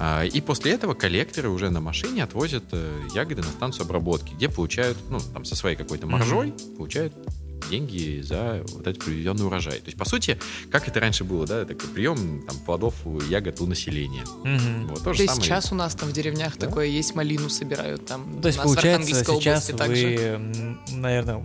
[0.00, 4.48] А, и после этого коллекторы уже на машине отвозят э, ягоды на станцию обработки, где
[4.48, 6.76] получают, ну, там, со своей какой-то маржой, mm-hmm.
[6.76, 7.12] получают
[7.70, 9.78] деньги за вот этот привезенный урожай.
[9.78, 10.38] То есть, по сути,
[10.70, 12.94] как это раньше было, да, такой прием там, плодов
[13.28, 14.22] ягод у населения.
[14.22, 14.88] Угу.
[14.88, 15.42] Вот, то, то есть самое...
[15.42, 16.66] сейчас у нас там в деревнях да?
[16.66, 18.40] такое есть, малину собирают там.
[18.40, 21.42] То есть, получается, сейчас области, вы, наверное,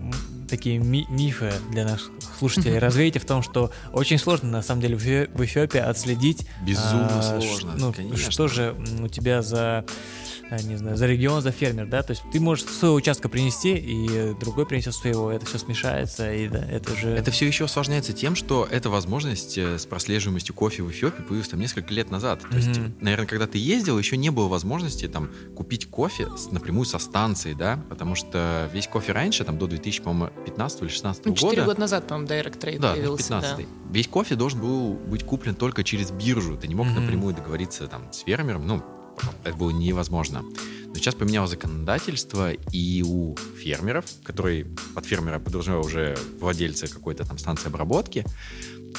[0.49, 4.95] такие ми- мифы для наших слушателей развеете в том, что очень сложно на самом деле
[4.95, 6.45] в Эфиопии отследить.
[6.65, 7.73] Безумно а, сложно.
[7.78, 8.32] Ну, конечно.
[8.32, 9.86] что же у тебя за
[10.62, 14.34] не знаю, за регион, за фермер, да, то есть ты можешь своего участка принести, и
[14.39, 17.10] другой принесет своего, это все смешается, и да, это же...
[17.10, 21.50] Это все еще осложняется тем, что эта возможность э, с прослеживаемостью кофе в Эфиопии появилась
[21.50, 22.42] там несколько лет назад.
[22.42, 22.68] То mm-hmm.
[22.68, 27.00] есть, наверное, когда ты ездил, еще не было возможности там купить кофе с, напрямую со
[27.00, 31.56] станции, да, потому что весь кофе раньше, там до 2015 или 16 ну, 4 года...
[31.56, 33.24] 4 года назад, по-моему, Direct Trade да, появился.
[33.30, 33.63] 15 да.
[33.92, 37.00] Весь кофе должен был быть куплен только через биржу, ты не мог mm-hmm.
[37.00, 38.84] напрямую договориться там с фермером, ну,
[39.43, 40.43] это было невозможно.
[40.93, 47.39] Но сейчас поменялось законодательство, и у фермеров, которые под фермера подразумевают уже владельцы какой-то там
[47.39, 48.26] станции обработки,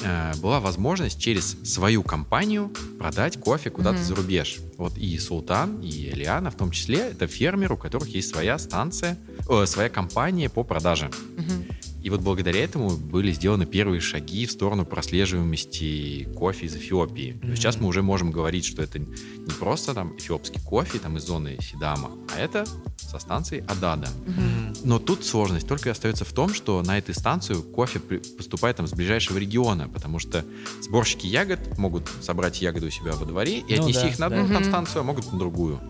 [0.02, 4.04] э, была возможность через свою компанию продать кофе куда-то mm-hmm.
[4.04, 4.58] за рубеж.
[4.76, 9.16] Вот и Султан, и Элиана в том числе, это фермеры, у которых есть своя станция,
[9.48, 11.10] э, своя компания по продаже.
[11.36, 11.93] Mm-hmm.
[12.04, 17.40] И вот благодаря этому были сделаны первые шаги в сторону прослеживаемости кофе из Эфиопии.
[17.40, 17.56] Mm-hmm.
[17.56, 21.56] Сейчас мы уже можем говорить, что это не просто там эфиопский кофе там из зоны
[21.62, 22.66] Сидама, а это
[22.98, 24.08] со станции Адада.
[24.26, 24.80] Mm-hmm.
[24.84, 28.92] Но тут сложность только остается в том, что на этой станцию кофе поступает там с
[28.92, 30.44] ближайшего региона, потому что
[30.82, 34.26] сборщики ягод могут собрать ягоды у себя во дворе и ну, отнести да, их на
[34.26, 34.54] одну да.
[34.56, 35.80] там станцию, а могут на другую.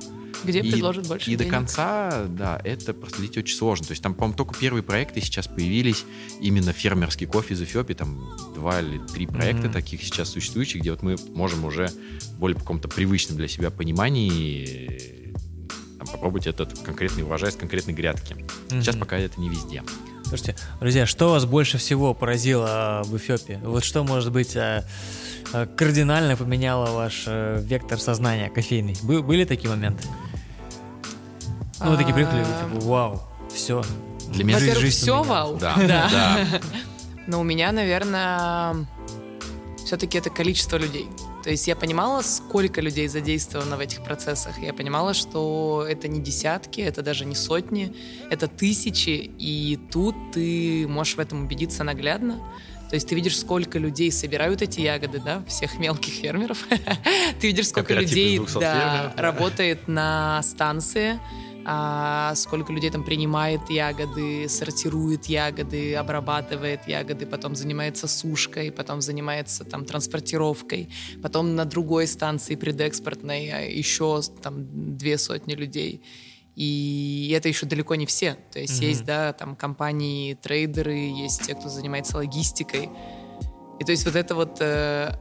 [0.42, 1.50] Где и, предложат больше И денег.
[1.50, 3.86] до конца, да, это проследить очень сложно.
[3.86, 6.04] То есть там, по-моему, только первые проекты сейчас появились,
[6.40, 9.72] именно фермерский кофе из Эфиопии, там два или три проекта mm-hmm.
[9.72, 11.90] таких сейчас существующих, где вот мы можем уже
[12.38, 15.34] более по какому-то привычном для себя понимании
[15.98, 18.34] там, попробовать этот конкретный урожай с конкретной грядки.
[18.34, 18.80] Mm-hmm.
[18.80, 19.82] Сейчас пока это не везде.
[20.26, 23.60] Слушайте, друзья, что вас больше всего поразило в Эфиопии?
[23.62, 24.84] Вот что, может быть, а,
[25.52, 28.96] а, кардинально поменяло ваш э, вектор сознания кофейный?
[29.02, 30.08] Были такие моменты?
[31.80, 33.82] Ну, вы такие приехали, типа, вау, все.
[34.28, 35.56] Для меня жизнь, жизнь все вау.
[35.56, 35.74] Да.
[35.76, 36.46] да.
[37.26, 38.86] Но у меня, наверное,
[39.84, 41.08] все-таки это количество людей.
[41.44, 44.58] То есть я понимала, сколько людей задействовано в этих процессах.
[44.58, 47.94] Я понимала, что это не десятки, это даже не сотни,
[48.30, 49.30] это тысячи.
[49.38, 52.40] И тут ты можешь в этом убедиться наглядно.
[52.88, 56.64] То есть ты видишь, сколько людей собирают эти ягоды, да, всех мелких фермеров.
[57.40, 58.40] Ты видишь, сколько людей
[59.16, 61.18] работает на станции,
[61.66, 69.64] а сколько людей там принимает ягоды, сортирует ягоды, обрабатывает ягоды, потом занимается сушкой, потом занимается
[69.64, 70.90] там транспортировкой,
[71.22, 76.02] потом на другой станции предэкспортной а еще там две сотни людей.
[76.56, 78.36] И это еще далеко не все.
[78.52, 78.86] То есть mm-hmm.
[78.86, 82.90] есть, да, там компании, трейдеры, есть те, кто занимается логистикой.
[83.80, 85.12] И то есть вот это вот э,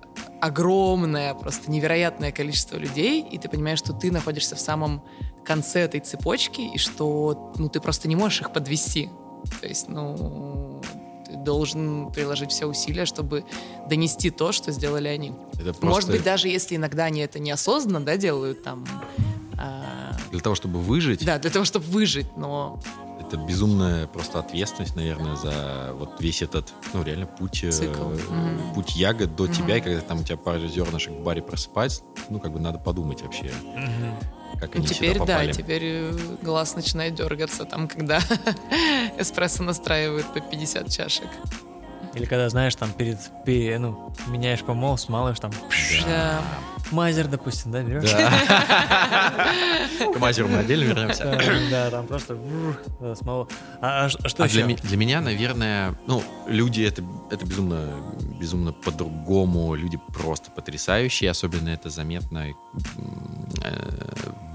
[0.41, 5.03] огромное, просто невероятное количество людей, и ты понимаешь, что ты находишься в самом
[5.43, 9.09] конце этой цепочки, и что ну, ты просто не можешь их подвести.
[9.59, 10.81] То есть, ну,
[11.25, 13.45] ты должен приложить все усилия, чтобы
[13.89, 15.33] донести то, что сделали они.
[15.53, 15.85] Это просто...
[15.85, 18.85] Может быть, даже если иногда они это неосознанно да, делают, там...
[19.57, 20.15] А...
[20.31, 21.25] Для того, чтобы выжить?
[21.25, 22.79] Да, для того, чтобы выжить, но
[23.33, 27.69] это безумная просто ответственность, наверное, за вот весь этот, ну, реально путь, э.
[27.69, 28.73] Mm-hmm.
[28.75, 29.53] путь ягод до mm-hmm.
[29.53, 32.77] тебя, и когда там у тебя пара зернышек в баре просыпается, ну, как бы надо
[32.77, 33.47] подумать вообще.
[33.47, 34.59] Mm-hmm.
[34.59, 35.47] Как они ну, теперь, сюда попали.
[35.47, 38.19] да, теперь э, глаз начинает дергаться там, когда
[39.17, 41.27] эспрессо настраивают по 50 чашек.
[42.13, 45.51] Или когда, знаешь, там перед, перед ну, меняешь помол, смалываешь там.
[46.05, 46.41] Да.
[46.91, 48.11] Мазер, допустим, да, берешь?
[48.11, 49.47] Да.
[50.13, 51.39] К мазеру мы отдельно вернемся.
[51.71, 52.37] Да, там просто
[53.19, 53.47] смолу.
[53.81, 54.63] А, а что а еще?
[54.63, 57.95] Для, для меня, наверное, ну, люди это, это безумно,
[58.39, 59.73] безумно по-другому.
[59.73, 61.31] Люди просто потрясающие.
[61.31, 62.53] Особенно это заметно э,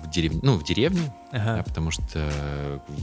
[0.09, 1.57] в деревне, ну, в деревне, ага.
[1.57, 2.25] да, потому что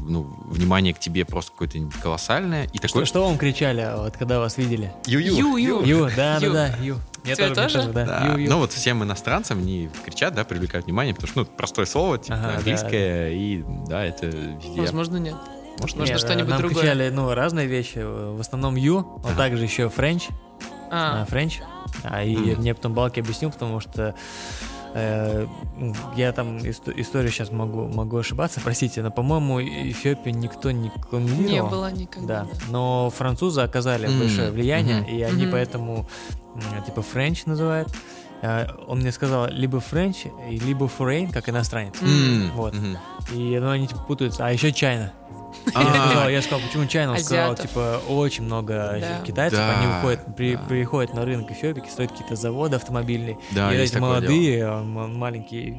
[0.02, 2.66] ну, внимание к тебе просто какое-то колоссальное.
[2.74, 3.06] И что, такое...
[3.06, 4.92] что вам кричали, вот, когда вас видели?
[5.06, 5.58] Ю-ю.
[5.58, 5.84] Ю-ю.
[5.84, 6.98] Ю, да, да, да, ю.
[7.24, 7.76] Мне тоже, тоже?
[7.76, 8.06] тоже, да.
[8.06, 8.28] да.
[8.34, 8.50] Ю, ю.
[8.50, 12.38] Ну вот всем иностранцам они кричат, да, привлекают внимание, потому что, ну, простое слово, типа,
[12.38, 14.82] ага, английское, да, и, да, это везде.
[14.82, 15.36] Возможно, нет.
[15.80, 16.84] Может, Может, что-нибудь нам другое.
[16.84, 18.00] кричали, ну, разные вещи.
[18.00, 20.30] В основном you, а также еще French.
[20.90, 21.26] А.
[21.26, 21.60] French.
[22.04, 22.58] А, и mm.
[22.58, 29.02] мне потом Балки объяснил, потому что Э, я там историю сейчас могу, могу ошибаться, простите,
[29.02, 31.50] но, по-моему, Эфиопию никто не колонизировал.
[31.50, 32.44] Не было никогда.
[32.44, 34.20] Да, но французы оказали mm-hmm.
[34.20, 35.18] большое влияние, mm-hmm.
[35.18, 35.52] и они mm-hmm.
[35.52, 36.08] поэтому,
[36.86, 37.90] типа, French называют.
[38.42, 41.96] Э, он мне сказал либо French, либо foreign, как иностранец.
[41.96, 42.52] Mm-hmm.
[42.52, 42.74] Вот.
[42.74, 42.98] Mm-hmm.
[43.34, 44.46] И ну, они типа путаются.
[44.46, 45.14] А еще Чайна.
[45.74, 46.28] А.
[46.30, 47.14] Я сказал, почему Чайна?
[47.14, 52.76] Он сказал, типа, очень много китайцев, они выходят, приходят на рынок Эфиопии, стоят какие-то заводы
[52.76, 53.38] автомобильные.
[53.52, 55.72] И эти молодые, маленькие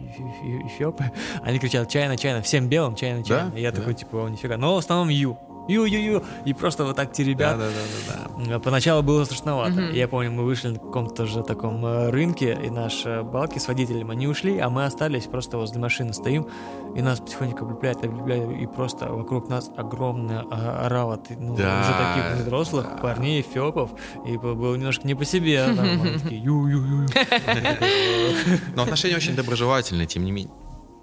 [0.66, 1.10] эфиопы,
[1.42, 3.52] они кричат Чайна, Чайна, всем белым Чайна, Чайна.
[3.56, 4.56] Я такой, типа, нифига.
[4.56, 7.58] Но в основном Ю ю-ю-ю, и просто вот так те ребят.
[7.58, 8.58] Да, да, да, да.
[8.58, 9.80] Поначалу было страшновато.
[9.80, 9.96] Mm-hmm.
[9.96, 14.10] Я помню, мы вышли на каком-то же таком э, рынке, и наши балки с водителем,
[14.10, 16.46] они ушли, а мы остались просто возле машины стоим,
[16.94, 22.46] и нас потихоньку облепляют, облепляют, и просто вокруг нас огромная орава, ну, да, уже таких
[22.46, 22.96] взрослых да.
[22.96, 23.90] парней, фёпов,
[24.24, 27.06] и было немножко не по себе, там, такие ю-ю-ю.
[28.74, 30.52] Но отношения очень доброжелательные, тем не менее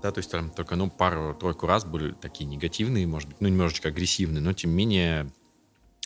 [0.04, 3.88] да, то есть там только, ну, пару-тройку раз были такие негативные, может быть, ну, немножечко
[3.88, 5.32] агрессивные, но тем не менее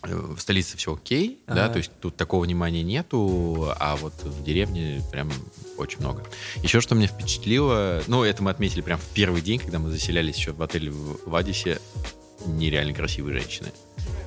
[0.03, 1.55] э, в столице все окей, ага.
[1.55, 5.31] да, то есть тут такого внимания нету, а вот в деревне прям
[5.77, 6.23] очень много.
[6.57, 10.37] Еще что меня впечатлило, ну, это мы отметили прям в первый день, когда мы заселялись
[10.37, 11.79] еще в отеле в Адисе,
[12.45, 13.69] нереально красивые женщины.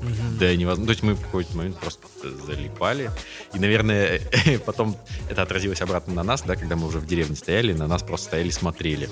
[0.00, 0.38] Mm-hmm.
[0.40, 0.86] Да, невозможно.
[0.86, 2.06] То есть мы в какой-то момент просто
[2.44, 3.10] залипали.
[3.54, 4.20] И, наверное,
[4.66, 4.96] потом
[5.28, 8.26] это отразилось обратно на нас, да, когда мы уже в деревне стояли, на нас просто
[8.26, 9.08] стояли и смотрели.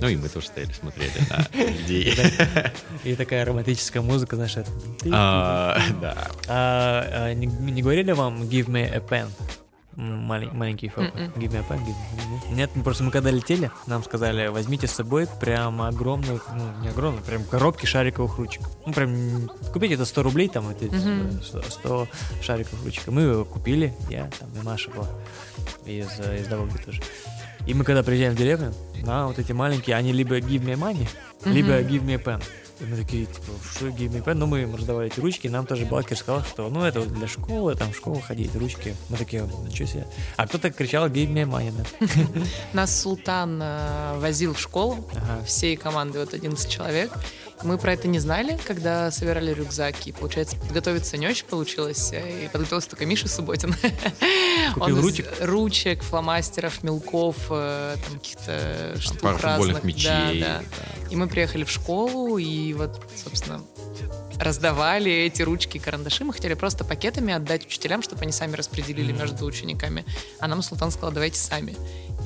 [0.00, 2.16] Ну и мы тоже стояли, смотрели на людей.
[3.04, 4.56] И такая романтическая музыка, знаешь,
[5.12, 6.28] а, Да.
[6.48, 9.28] А, а, не говорили вам «Give me a pen»?
[9.96, 11.12] маленький фокус.
[11.14, 11.32] М-м.
[11.36, 12.54] Give me a pen, give me.
[12.54, 17.22] Нет, просто мы когда летели, нам сказали, возьмите с собой прям огромную, ну, не огромную,
[17.22, 18.62] прям коробки шариковых ручек.
[18.86, 22.08] Ну, прям купите это 100 рублей, там, эти 100
[22.42, 23.06] шариковых ручек.
[23.08, 25.08] Мы его купили, я, там, и Маша была
[25.86, 27.02] из, из Доволги тоже.
[27.66, 28.74] И мы когда приезжаем в деревню,
[29.04, 31.52] да, вот эти маленькие, они либо give me money, mm-hmm.
[31.52, 32.42] либо give me pen.
[32.80, 34.34] И мы такие, типа, что give me pen?
[34.34, 37.76] Ну, мы им раздавали эти ручки, нам тоже Балкер сказал, что, ну, это для школы,
[37.76, 38.96] там, в школу ходить, ручки.
[39.08, 40.06] Мы такие, ничего себе.
[40.36, 42.06] А кто-то кричал give me money, да.
[42.72, 45.08] Нас Султан э, возил в школу,
[45.46, 47.12] всей команды, вот 11 человек,
[47.64, 50.12] мы про это не знали, когда собирали рюкзаки.
[50.12, 52.12] Получается, подготовиться не очень получилось.
[52.12, 53.74] И подготовился только Миша Субботин.
[54.74, 55.32] Купил Он ручек?
[55.40, 59.84] Ручек, фломастеров, мелков, э, там каких-то штук Пару разных.
[59.84, 60.40] мечей.
[60.40, 60.62] Да, да.
[61.10, 63.60] И мы приехали в школу, и вот, собственно,
[64.38, 66.24] раздавали эти ручки и карандаши.
[66.24, 69.18] Мы хотели просто пакетами отдать учителям, чтобы они сами распределили mm-hmm.
[69.18, 70.04] между учениками.
[70.40, 71.76] А нам Султан сказал, давайте сами.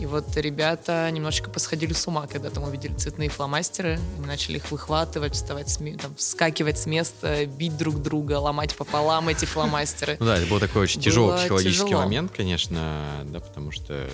[0.01, 3.99] И вот ребята немножечко посходили с ума, когда там увидели цветные фломастеры.
[4.19, 9.29] Мы начали их выхватывать, вставать, с, там, вскакивать с места, бить друг друга, ломать пополам
[9.29, 10.17] эти фломастеры.
[10.21, 14.09] Ну да, это был такой очень тяжелый психологический момент, конечно, да, потому что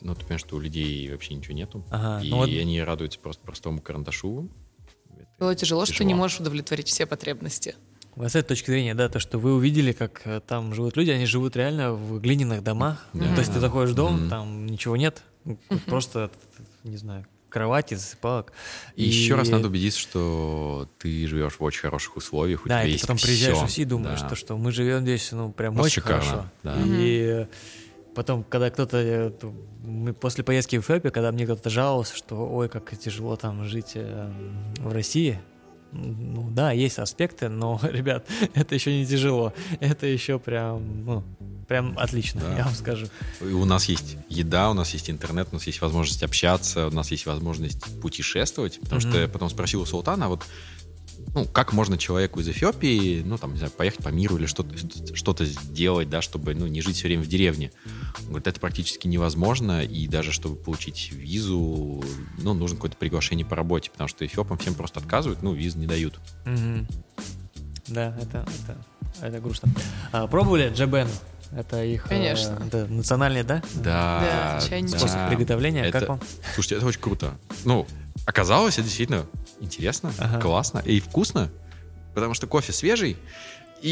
[0.00, 1.84] ну, ты понимаешь, что у людей вообще ничего нету.
[1.90, 2.48] Ага, и ну вот...
[2.48, 4.48] они радуются просто простому карандашу.
[5.38, 7.76] Было тяжело, тяжело, что не можешь удовлетворить все потребности.
[8.16, 11.26] с этой точки зрения, да, то, что вы увидели, как э, там живут люди, они
[11.26, 13.06] живут реально в глиняных домах.
[13.12, 13.32] Да.
[13.34, 14.28] То есть ты заходишь в дом, mm-hmm.
[14.28, 15.80] там ничего нет, mm-hmm.
[15.86, 16.30] просто,
[16.82, 18.52] не знаю, кровати, засыпалок.
[18.96, 22.80] И, и еще раз надо убедиться, что ты живешь в очень хороших условиях, у да,
[22.80, 23.60] тебя и есть потом приезжаешь все.
[23.60, 24.26] в Россию и думаешь, да.
[24.26, 26.50] что, что мы живем здесь, ну, прям Просто очень шикарно, хорошо.
[26.62, 26.76] Да.
[26.84, 27.46] И
[28.18, 29.30] потом, когда кто-то, э,
[29.84, 33.92] мы после поездки в Эфиопию, когда мне кто-то жаловался, что, ой, как тяжело там жить
[33.94, 34.28] э,
[34.78, 35.38] в России,
[35.92, 39.52] ну да, есть аспекты, но, ребят, это еще не тяжело.
[39.78, 41.22] Это еще прям, ну,
[41.68, 42.56] прям отлично, да.
[42.56, 43.06] я вам скажу.
[43.40, 47.12] У нас есть еда, у нас есть интернет, у нас есть возможность общаться, у нас
[47.12, 48.80] есть возможность путешествовать.
[48.80, 49.10] Потому mm-hmm.
[49.10, 50.42] что я потом спросил у Султана, а вот
[51.34, 54.74] ну, как можно человеку из Эфиопии, ну, там, не знаю, поехать по миру или что-то
[55.14, 57.72] что сделать, да, чтобы, ну, не жить все время в деревне.
[58.20, 62.02] Он говорит, это практически невозможно, и даже чтобы получить визу,
[62.38, 65.86] ну, нужно какое-то приглашение по работе, потому что эфиопам всем просто отказывают, ну, визы не
[65.86, 66.18] дают.
[66.46, 66.86] Угу.
[67.88, 69.70] Да, это, это, это грустно.
[70.12, 71.08] А, пробовали джабен?
[71.52, 72.58] Это их э, Конечно.
[72.60, 73.62] Э, это национальный, да?
[73.76, 74.60] Да.
[74.68, 75.28] да Способ да.
[75.28, 75.84] приготовления.
[75.84, 76.20] Это, как вам?
[76.54, 77.38] Слушайте, это очень круто.
[77.64, 77.86] Ну,
[78.26, 79.24] оказалось, это действительно
[79.60, 80.40] интересно, ага.
[80.40, 81.50] классно и вкусно,
[82.14, 83.16] потому что кофе свежий,
[83.82, 83.90] и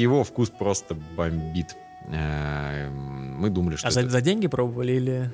[0.00, 1.76] его вкус просто бомбит.
[2.06, 3.88] Э, мы думали, что...
[3.88, 4.02] А это...
[4.02, 5.32] за, за деньги пробовали или...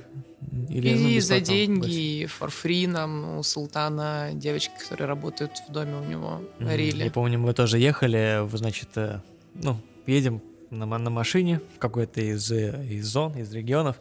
[0.69, 6.05] Или, и ну, за деньги, free нам у Султана девочки, которые работают в доме у
[6.05, 7.05] него, варили.
[7.05, 9.21] Я помню, мы тоже ехали, значит, э,
[9.55, 13.97] ну, едем на, на машине в какой-то из, из зон, из регионов,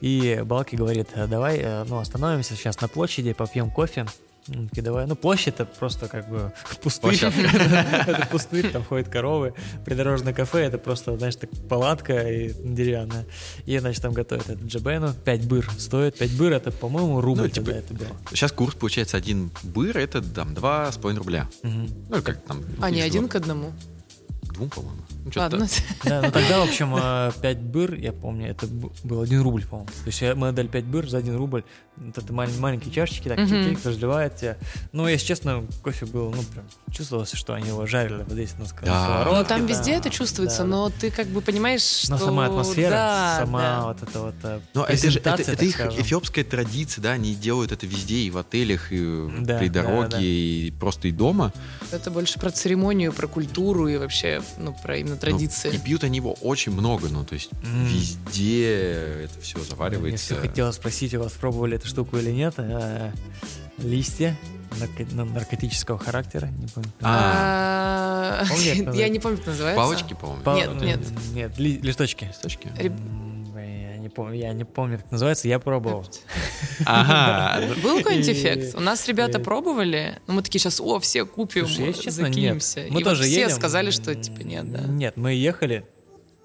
[0.00, 4.06] и Балки говорит, давай, ну, остановимся сейчас на площади, попьем кофе,
[4.72, 10.60] давай, ну площадь это просто как бы пустырь, это пустырь, там ходят коровы, придорожное кафе,
[10.60, 13.26] это просто, знаешь, так палатка и деревянная,
[13.66, 17.48] и, значит, там готовят это джабену, 5 быр стоит, 5 быр это, по-моему, рубль ну,
[17.48, 18.16] типа, это было.
[18.30, 21.48] Сейчас курс получается один быр, это там 2,5 рубля.
[21.62, 22.64] Ну, как там.
[22.80, 23.72] А не один к одному?
[24.58, 25.02] Двум, по-моему.
[25.24, 25.68] Ну, Ладно.
[26.02, 26.90] Да, ну тогда, в общем,
[27.40, 29.88] 5 э, быр, я помню, это был 1 рубль, по-моему.
[29.88, 31.62] То есть мы отдали 5 быр за 1 рубль.
[31.96, 34.56] Вот это маленькие чашечки, так чик разливает тебя.
[34.92, 38.66] Ну, если честно, кофе был, ну, прям чувствовалось, что они его жарили вот здесь на
[38.66, 39.32] сковородке.
[39.32, 42.12] Ну, там везде это чувствуется, но ты как бы понимаешь, что...
[42.12, 44.34] Но сама атмосфера, сама вот это вот
[44.74, 48.90] Но это же это их эфиопская традиция, да, они делают это везде, и в отелях,
[48.90, 51.52] и при дороге, и просто и дома.
[51.92, 55.68] Это больше про церемонию, про культуру и вообще, ну, про именно традиции.
[55.68, 57.84] Ну, и пьют они его очень много, ну, то есть mm.
[57.86, 58.72] везде
[59.24, 60.34] это все заваривается.
[60.34, 62.54] Я все хотела спросить, у вас пробовали эту штуку или нет?
[62.58, 63.12] А,
[63.78, 64.36] листья
[65.12, 66.90] ну, наркотического характера, не помню.
[67.00, 68.44] А,
[68.94, 69.82] я не помню, как называется.
[69.82, 70.80] Палочки, по-моему.
[70.80, 71.00] Нет,
[71.34, 71.58] нет.
[71.58, 72.24] Нет, листочки.
[72.24, 72.70] Листочки
[74.08, 76.06] не помню, я не помню, как называется, я пробовал.
[76.86, 77.74] Ага.
[77.82, 78.74] Был какой-нибудь эффект?
[78.74, 82.86] У нас ребята пробовали, ну мы такие сейчас, о, все купим, закинемся.
[82.90, 84.80] Мы тоже все сказали, что типа нет, да.
[84.80, 85.84] Нет, мы ехали,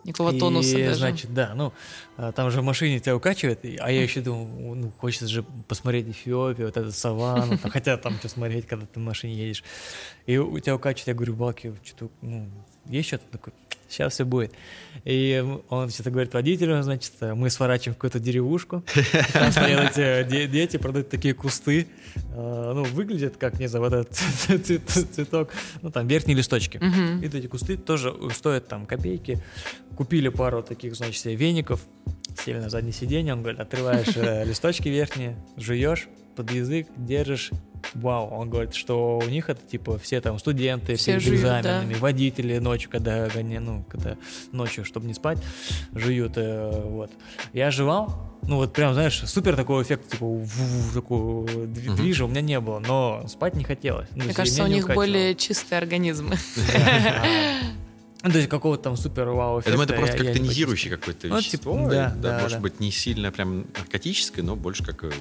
[0.04, 0.95] Никакого тонуса даже.
[0.95, 1.71] значит, да, ну,
[2.17, 6.10] а, там же в машине тебя укачивает, а я еще думаю, ну, хочется же посмотреть
[6.10, 9.63] Эфиопию, вот эту саванну, там, хотя там что смотреть, когда ты в машине едешь.
[10.26, 12.49] И у тебя укачивает, я говорю, Балки, что-то, ну,
[12.86, 13.54] есть что-то такое?
[13.93, 14.51] Сейчас все будет.
[15.06, 18.84] И он что-то говорит водителю, значит, мы сворачиваем в какую-то деревушку,
[19.34, 21.88] там стоят эти дети, продают такие кусты,
[22.36, 25.51] а, ну, выглядят как, не знаю, вот этот цветок,
[25.82, 26.79] ну, там, верхние листочки.
[27.21, 29.41] И эти кусты тоже стоят там копейки.
[29.95, 31.82] Купили пару таких, значит, веников,
[32.43, 37.51] сели на заднее сиденье, он говорит, отрываешь э, листочки верхние, жуешь под язык, держишь
[37.93, 41.99] вау, он говорит, что у них это типа все там студенты все жуют, экзаменами, да.
[41.99, 44.15] водители ночью, когда гони, ну, когда
[44.51, 45.39] ночью, чтобы не спать,
[45.93, 47.11] жуют, э, вот.
[47.53, 50.41] Я жевал, ну вот прям, знаешь, супер такой эффект, типа,
[50.93, 54.07] такого движа у меня не было, но спать не хотелось.
[54.15, 56.37] Ну, Мне кажется, у них более чистые организмы.
[58.25, 59.71] Ну, то есть какого-то там супер вау эффекта.
[59.71, 61.73] Я думаю, это просто как тонизирующий какое-то ну, вещество.
[61.73, 65.11] Типа, да, да, может быть, не сильно прям наркотическое, но больше как э,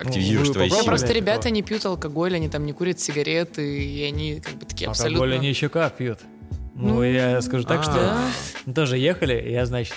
[0.00, 0.84] активизируешь ну, твои силы.
[0.84, 4.88] Просто ребята не пьют алкоголь, они там не курят сигареты, и они как бы такие
[4.88, 5.24] абсолютно...
[5.24, 6.18] Алкоголь они еще как пьют.
[6.74, 8.16] Ну, ну я скажу так, что
[8.74, 9.94] тоже ехали, я, значит,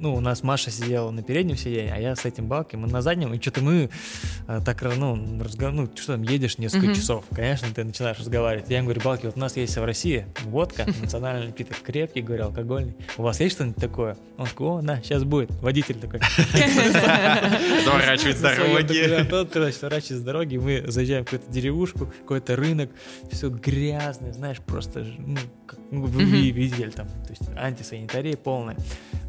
[0.00, 3.02] ну, у нас Маша сидела на переднем сиденье, а я с этим Балки, мы на
[3.02, 3.90] заднем, и что-то мы
[4.46, 5.74] а, так, ну, разговор...
[5.74, 6.94] ну, что там, едешь несколько mm-hmm.
[6.94, 8.68] часов, конечно, ты начинаешь разговаривать.
[8.68, 12.44] Я им говорю, Балки, вот у нас есть в России водка, национальный напиток, крепкий, говорю,
[12.44, 12.94] алкогольный.
[13.16, 14.16] У вас есть что-нибудь такое?
[14.38, 15.50] Он такой, о, да, сейчас будет.
[15.62, 16.20] Водитель такой.
[17.84, 19.26] Заворачивает с дороги.
[19.28, 22.90] Тот, сворачивает с дороги, мы заезжаем в какую-то деревушку, какой-то рынок,
[23.30, 28.76] все грязное, знаешь, просто, ну, как вы видели там, то есть антисанитария полная.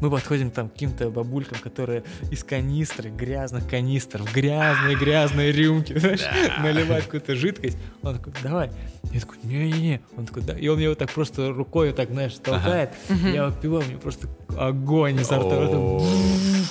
[0.00, 6.24] Мы подходим там к каким-то бабулькам, которые из канистры, грязных канистр, в грязные-грязные рюмки, знаешь,
[6.62, 7.76] наливают какую-то жидкость.
[8.02, 8.70] Он такой, давай.
[9.12, 10.00] Я такой, не-не-не.
[10.16, 10.52] Он такой, да.
[10.58, 12.90] И он мне вот так просто рукой вот так, знаешь, толкает.
[13.08, 15.68] Я выпиваю, мне просто огонь изо рта.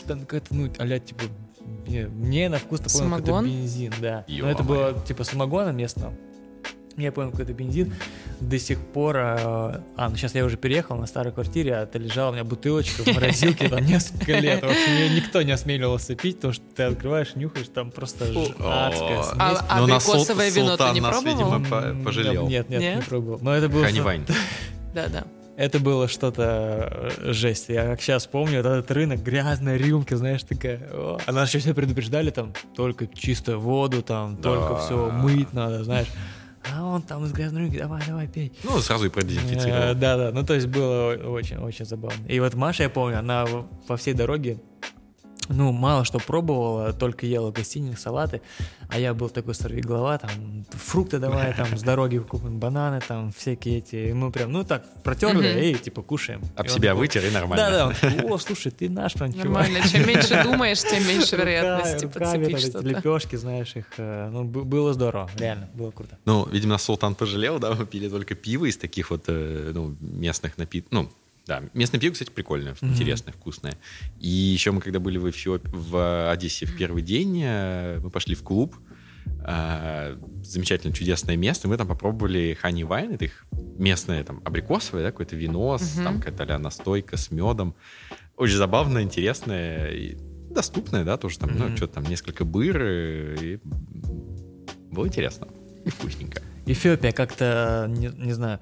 [0.07, 1.23] Там какая-то, ну, а типа,
[1.87, 4.25] мне на вкус такой какой-то бензин, да.
[4.27, 6.13] Но это было типа самогона местного.
[6.97, 7.93] Я понял, какой-то бензин.
[8.39, 9.17] До сих пор...
[9.17, 12.43] Э, а, ну сейчас я уже переехал на старой квартире, а это лежала у меня
[12.43, 14.63] бутылочка в морозилке там несколько лет.
[14.63, 19.21] В общем, ее никто не осмеливался пить, потому что ты открываешь, нюхаешь, там просто адская
[19.21, 19.37] смесь.
[19.37, 22.03] А, а абрикосовое вино ты не пробовал?
[22.03, 22.47] пожалел.
[22.47, 23.37] Нет, нет, не пробовал.
[23.43, 23.85] Но это было...
[23.85, 24.25] Ханивайн.
[24.95, 25.25] Да-да.
[25.55, 27.69] Это было что-то э, жесть.
[27.69, 30.79] Я как сейчас помню, вот этот рынок, грязная рюмка, знаешь, такая.
[30.91, 31.19] О.
[31.25, 34.41] А нас еще все предупреждали, там, только чистую воду, там, да.
[34.41, 36.07] только все мыть надо, знаешь
[36.73, 38.53] а он там из грязной руки, давай, давай, пей.
[38.63, 39.95] Ну, сразу и продезинфицировал.
[39.95, 42.25] Да, да, ну то есть было очень-очень забавно.
[42.27, 43.45] И вот Маша, я помню, она
[43.87, 44.59] по всей дороге
[45.49, 48.41] ну, мало что пробовала, только ела гостиниц, салаты,
[48.89, 53.79] а я был такой сорвиголова, там, фрукты давай, там, с дороги купим бананы, там, всякие
[53.79, 56.41] эти, мы прям, ну, так, протерли, и, типа, кушаем.
[56.55, 57.69] Об себя вытер, и нормально.
[57.69, 59.45] Да-да, такой, о, слушай, ты наш прям чувак.
[59.45, 62.87] Нормально, чем меньше думаешь, тем меньше вероятности подцепить что-то.
[62.87, 66.17] лепешки, знаешь, их, э, ну, было здорово, реально, было круто.
[66.25, 70.57] Ну, видимо, Султан пожалел, да, мы пили только пиво из таких вот, э, ну, местных
[70.57, 71.09] напитков, ну,
[71.47, 72.89] да, местное пиво, кстати, прикольное, mm-hmm.
[72.89, 73.77] интересное, вкусное.
[74.19, 75.61] И еще мы, когда были в, Эфиоп...
[75.65, 78.75] в Одессе в первый день, э, мы пошли в клуб,
[79.45, 81.67] э, замечательное, чудесное место.
[81.67, 83.45] Мы там попробовали хани вайн, это их
[83.77, 86.03] местное там абрикосовое, да, какое-то вино, угу.
[86.03, 87.75] там какая-то настойка с медом.
[88.35, 90.17] Очень забавно, интересное и
[90.49, 91.59] доступное, да, тоже там, угу.
[91.59, 93.59] ну, что-то там, несколько быр, и
[94.91, 95.47] было интересно
[95.87, 96.41] и вкусненько.
[96.65, 98.59] Эфиопия как-то, не, не знаю,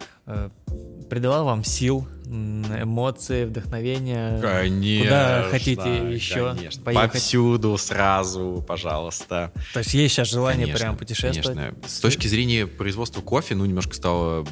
[1.10, 4.40] придала вам сил, эмоции, вдохновения?
[4.42, 5.04] Конечно.
[5.04, 6.84] Куда хотите еще конечно.
[6.84, 7.12] поехать?
[7.12, 9.52] Повсюду, сразу, пожалуйста.
[9.74, 11.58] То есть есть сейчас желание конечно, прям путешествовать?
[11.58, 11.88] Конечно.
[11.88, 14.46] С точки зрения производства кофе, ну, немножко стало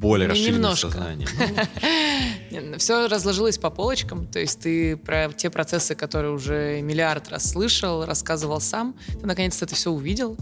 [0.00, 1.28] более ну, расширенное сознание.
[2.78, 8.04] Все разложилось по полочкам, то есть ты про те процессы, которые уже миллиард раз слышал,
[8.04, 10.38] рассказывал сам, ты наконец-то это все увидел,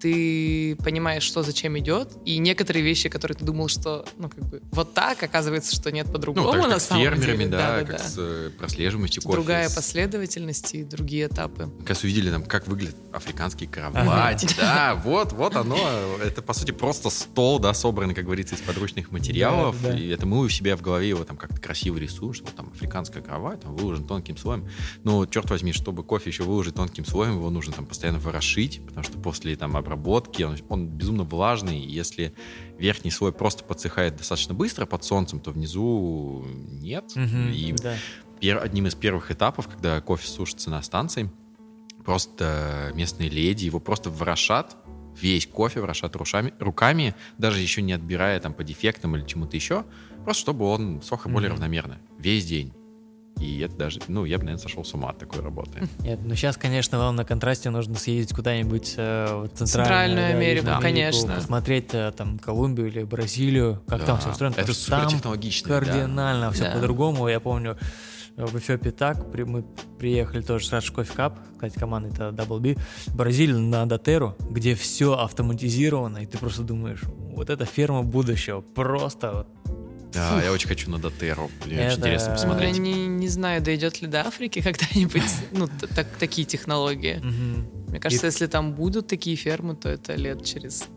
[0.00, 4.62] ты понимаешь, что зачем идет, и некоторые вещи, которые ты думал, что, ну, как бы,
[4.70, 7.50] вот так, оказывается, что нет по-другому ну, так, на самом фермерами, деле.
[7.50, 7.98] да, да, как да.
[7.98, 9.34] с э, прослеживаемостью кофе.
[9.34, 11.70] Другая последовательность и другие этапы.
[11.86, 15.78] Как увидели, там, как выглядит африканский кровать, да, вот, вот оно,
[16.22, 20.40] это, по сути, просто стол, да, собранный, как говорится, из подручных материалов, и это мы
[20.40, 24.06] у себя в голове его там как-то красиво рисуем, что там африканская кровать, там выложен
[24.06, 24.68] тонким слоем,
[25.02, 29.02] но, черт возьми, чтобы кофе еще выложить тонким слоем, его нужно там постоянно ворошить, потому
[29.02, 32.34] что после там обработки, он, он безумно влажный, и если
[32.78, 37.04] верхний слой просто подсыхает достаточно быстро под солнцем, то внизу нет.
[37.16, 37.96] Угу, и да.
[38.40, 41.30] пер, одним из первых этапов, когда кофе сушится на станции,
[42.04, 44.76] просто местные леди его просто ворошат,
[45.20, 49.84] весь кофе ворошат рушами, руками, даже еще не отбирая там по дефектам или чему-то еще,
[50.24, 51.98] просто чтобы он сох и более равномерно.
[52.18, 52.72] Весь день.
[53.40, 55.88] И это даже, ну, я бы, наверное, сошел с ума от такой работы.
[56.00, 60.66] Нет, ну сейчас, конечно, вам на контрасте нужно съездить куда-нибудь э, в Центральную, Центральную Америку,
[60.66, 61.34] да, конечно.
[61.34, 64.06] Посмотреть э, там Колумбию или Бразилию, как да.
[64.06, 64.54] там все устроено.
[64.56, 65.68] Это супер технологично.
[65.68, 66.50] Кардинально да.
[66.50, 66.72] все да.
[66.72, 67.28] по-другому.
[67.28, 67.76] Я помню,
[68.46, 69.64] в Эфиопии так, при, мы
[69.98, 72.76] приехали тоже с Rush Coffee Cup, кстати, команда это Double B,
[73.06, 77.02] в Бразилию на Дотеру, где все автоматизировано, и ты просто думаешь,
[77.34, 79.77] вот это ферма будущего, просто вот
[80.12, 81.50] да, я очень хочу на Дотеру.
[81.66, 82.76] Мне очень интересно посмотреть.
[82.76, 87.20] Я не, не знаю, дойдет ли до Африки когда-нибудь ну, так, такие технологии.
[87.88, 90.88] Мне кажется, если там будут такие фермы, то это лет через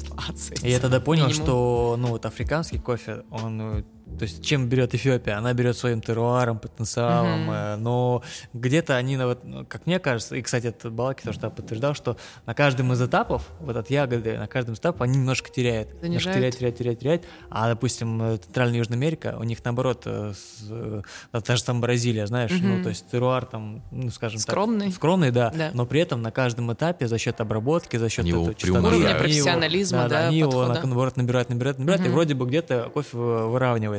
[0.00, 0.62] 20.
[0.62, 3.82] Я тогда понял, что ну вот африканский кофе, он э,
[4.18, 5.36] то есть чем берет Эфиопия?
[5.36, 7.76] Она берет своим теруаром, потенциалом, mm-hmm.
[7.76, 12.16] но где-то они, вот, ну, как мне кажется, и, кстати, этот Балаки тоже подтверждал, что
[12.46, 15.88] на каждом из этапов, вот от ягоды, на каждом из этапов они немножко теряют.
[15.88, 16.02] Занижают.
[16.02, 17.24] Немножко теряют, теряют, теряют, теряют.
[17.48, 22.50] А, допустим, э, Центральная Южная Америка, у них наоборот, с, та же там Бразилия, знаешь,
[22.50, 22.76] mm-hmm.
[22.76, 24.86] ну, то есть теруар там, ну, скажем скромный.
[24.86, 24.94] так.
[24.94, 25.30] Скромный.
[25.30, 29.14] да, да, но при этом на каждом этапе за счет обработки, за счет этого уровня
[29.14, 32.06] профессионализма, да, они его наоборот набирают, набирают, набирают, mm-hmm.
[32.06, 33.16] и вроде бы где-то кофе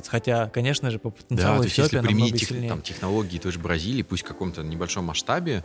[0.02, 0.12] выравнивается.
[0.12, 3.60] Хотя, конечно, же, по потенциалу да, то есть если применить тех, там, технологии той же
[3.60, 5.64] Бразилии, пусть в каком-то небольшом масштабе,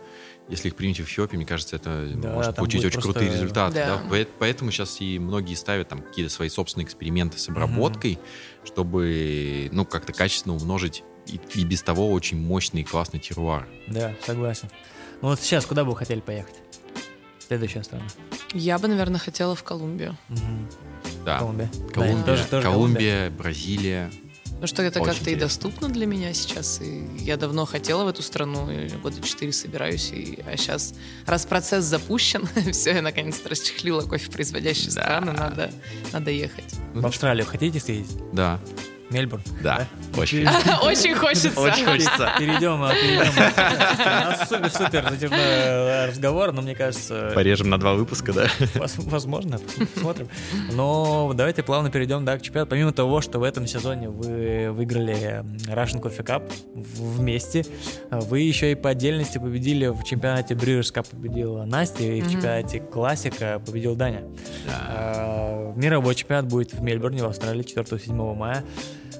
[0.49, 3.13] если их применить в Эфиопии, мне кажется, это да, может получить очень просто...
[3.13, 3.75] крутые результаты.
[3.75, 4.03] Да.
[4.09, 4.27] Да?
[4.39, 8.67] Поэтому сейчас и многие ставят там какие-то свои собственные эксперименты с обработкой, mm-hmm.
[8.67, 13.67] чтобы, ну, как-то качественно умножить и, и без того очень мощный и классный теруар.
[13.89, 14.69] Да, согласен.
[15.23, 16.55] Ну вот сейчас куда бы вы хотели поехать?
[17.47, 18.05] Следующая страна.
[18.53, 20.17] Я бы, наверное, хотела в Колумбию.
[20.29, 20.41] Угу.
[21.25, 21.39] Да.
[21.39, 21.71] Колумбия.
[21.93, 24.11] Колумбия, да, тоже, тоже Колумбия, Колумбия, Бразилия.
[24.61, 26.81] Ну что это как-то и доступно для меня сейчас.
[26.81, 30.11] И я давно хотела в эту страну, и года четыре собираюсь.
[30.13, 30.95] И, а сейчас,
[31.27, 35.03] раз процесс запущен, все, я наконец-то расчехлила кофе производящие да.
[35.03, 35.71] страны, надо,
[36.13, 36.75] надо ехать.
[36.95, 38.19] В Австралию хотите съездить?
[38.33, 38.59] Да.
[39.11, 39.43] Мельбурн?
[39.63, 39.87] Да,
[40.17, 40.47] очень.
[40.83, 41.61] Очень хочется.
[41.61, 42.33] Очень хочется.
[42.39, 44.47] Перейдем, а, перейдем.
[44.47, 47.33] Супер, супер затяжной разговор, но мне кажется...
[47.35, 48.49] Порежем на два выпуска, да?
[49.05, 49.59] Возможно,
[49.95, 50.29] посмотрим.
[50.73, 52.71] Но давайте плавно перейдем да, к чемпионату.
[52.71, 57.65] Помимо того, что в этом сезоне вы выиграли Russian Coffee Cup вместе,
[58.11, 62.81] вы еще и по отдельности победили в чемпионате Brewers Cup победила Настя, и в чемпионате
[62.81, 64.23] Классика победил Даня.
[64.69, 68.65] А, мировой чемпионат будет в Мельбурне, в Австралии 4-7 мая.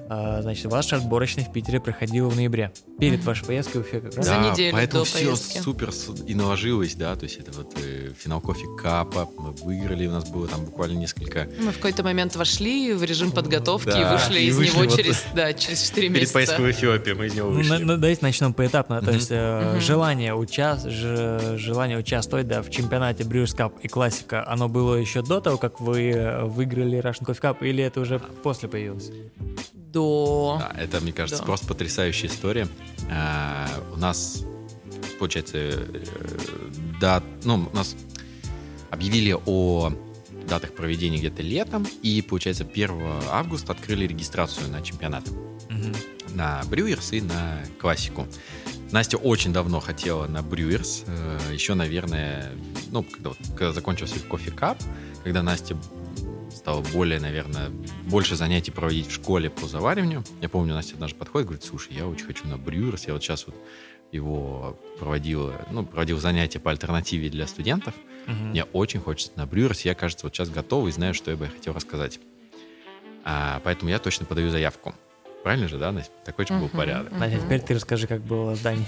[0.09, 2.73] А, значит, ваш отборочный в Питере проходил в ноябре.
[2.99, 4.27] Перед вашей поездкой в как раз.
[4.27, 5.59] За неделю поэтому до все поездки.
[5.59, 5.91] супер
[6.27, 10.29] и наложилось, да, то есть это вот э, финал кофе капа, мы выиграли, у нас
[10.29, 11.49] было там буквально несколько...
[11.59, 14.85] Мы в какой-то момент вошли в режим подготовки да, и вышли и из вышли него
[14.89, 16.21] вот через, да, через 4 месяца.
[16.21, 17.77] Перед поездкой в Эфиопию мы из него вышли.
[17.79, 20.87] Ну, давайте начнем поэтапно, то есть э, желание, участ...
[20.89, 25.81] желание участвовать да, в чемпионате Brewers Cup и классика, оно было еще до того, как
[25.81, 29.11] вы э, выиграли Russian Coffee Cup, или это уже после появилось?
[29.93, 30.57] До...
[30.61, 31.47] Да, это, мне кажется, да.
[31.47, 32.69] просто потрясающая история.
[33.11, 34.45] А, у нас,
[35.19, 35.79] получается, э,
[37.01, 37.97] да, ну, у нас
[38.91, 39.93] объявили о
[40.49, 45.29] датах проведения где-то летом, и, получается, 1 августа открыли регистрацию на чемпионат.
[45.29, 46.35] Угу.
[46.35, 48.27] На Брюерс и на классику.
[48.93, 51.05] Настя очень давно хотела на Брюерс.
[51.07, 52.53] Э, Еще, наверное,
[52.91, 54.79] ну, когда, когда закончился кофе кап,
[55.25, 55.77] когда Настя
[56.57, 57.71] стала более, наверное,
[58.05, 60.25] больше занятий проводить в школе по завариванию.
[60.41, 63.07] Я помню, Настя однажды подходит, говорит, слушай, я очень хочу на Брюерс.
[63.07, 63.55] Я вот сейчас вот
[64.13, 67.95] его проводил, ну, проводил занятия по альтернативе для студентов.
[68.27, 68.35] Угу.
[68.35, 69.83] Мне очень хочется на Брюерс.
[69.83, 72.19] Я, кажется, вот сейчас готов и знаю, что я бы хотел рассказать.
[73.25, 74.95] А, поэтому я точно подаю заявку.
[75.43, 76.13] Правильно же, да, Настя?
[76.25, 77.13] Такой uh-huh, был порядок.
[77.13, 77.19] Uh-huh.
[77.19, 78.85] Настя, теперь ты расскажи, как было здание.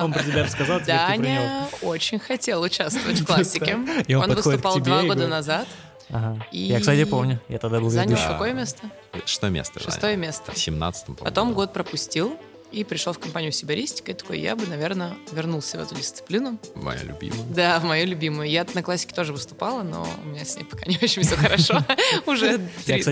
[0.00, 3.74] Он про тебя рассказал, Даня очень хотел участвовать в классике.
[4.14, 5.66] Он выступал два года назад.
[6.12, 6.46] Ага.
[6.52, 7.40] И я, кстати, помню.
[7.48, 8.90] Я тогда был Занял какое место?
[9.24, 9.80] Шестое место.
[9.80, 10.52] Шестое место.
[10.52, 12.38] В семнадцатом, Потом год пропустил
[12.70, 16.58] и пришел в компанию Сибаристика, и такой, я бы, наверное, вернулся в эту дисциплину.
[16.74, 17.42] Моя любимая.
[17.50, 18.48] Да, в мою любимую.
[18.48, 21.78] Я на классике тоже выступала, но у меня с ней пока не очень все хорошо.
[22.26, 22.58] Уже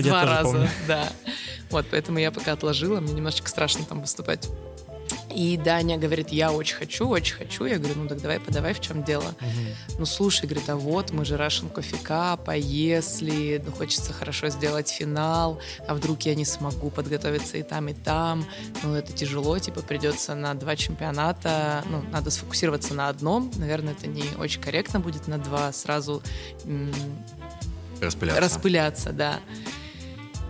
[0.01, 0.69] два раза.
[0.87, 1.07] Да.
[1.69, 4.49] Вот, поэтому я пока отложила, мне немножечко страшно там выступать.
[5.35, 7.65] И Даня говорит, я очень хочу, очень хочу.
[7.65, 9.35] Я говорю, ну так давай подавай, в чем дело.
[9.41, 9.99] Угу.
[9.99, 14.49] Ну слушай, говорит, а вот мы же Russian Coffee Cup, а если ну, хочется хорошо
[14.49, 18.45] сделать финал, а вдруг я не смогу подготовиться и там, и там,
[18.83, 24.07] ну это тяжело, типа придется на два чемпионата, ну надо сфокусироваться на одном, наверное, это
[24.07, 26.21] не очень корректно будет на два сразу
[28.01, 28.41] распыляться.
[28.41, 29.39] распыляться, да.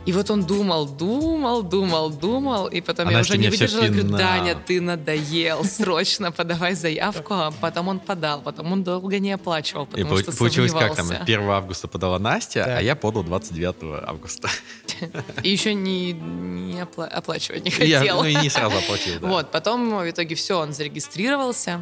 [0.06, 4.04] И вот он думал, думал, думал, думал, и потом а я уже не выдержала, говорю,
[4.04, 9.86] Даня, ты надоел, срочно подавай заявку, а потом он подал, потом он долго не оплачивал,
[9.86, 12.78] потому и что получилось как там, 1 августа подала Настя, да.
[12.80, 14.50] а я подал 29 августа.
[15.44, 18.04] И еще не, не опла- оплачивать не хотел.
[18.04, 19.28] Я, ну и не сразу оплатил, да.
[19.28, 21.80] Вот, потом в итоге все, он зарегистрировался,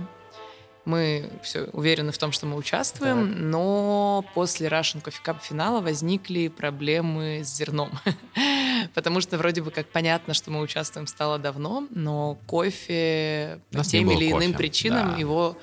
[0.90, 3.40] мы все уверены в том, что мы участвуем, так.
[3.40, 7.92] но после Russian Coffee Cup финала возникли проблемы с зерном.
[8.96, 14.10] Потому что вроде бы как понятно, что мы участвуем стало давно, но кофе по тем
[14.12, 14.58] или иным кофе.
[14.58, 15.18] причинам да.
[15.18, 15.58] его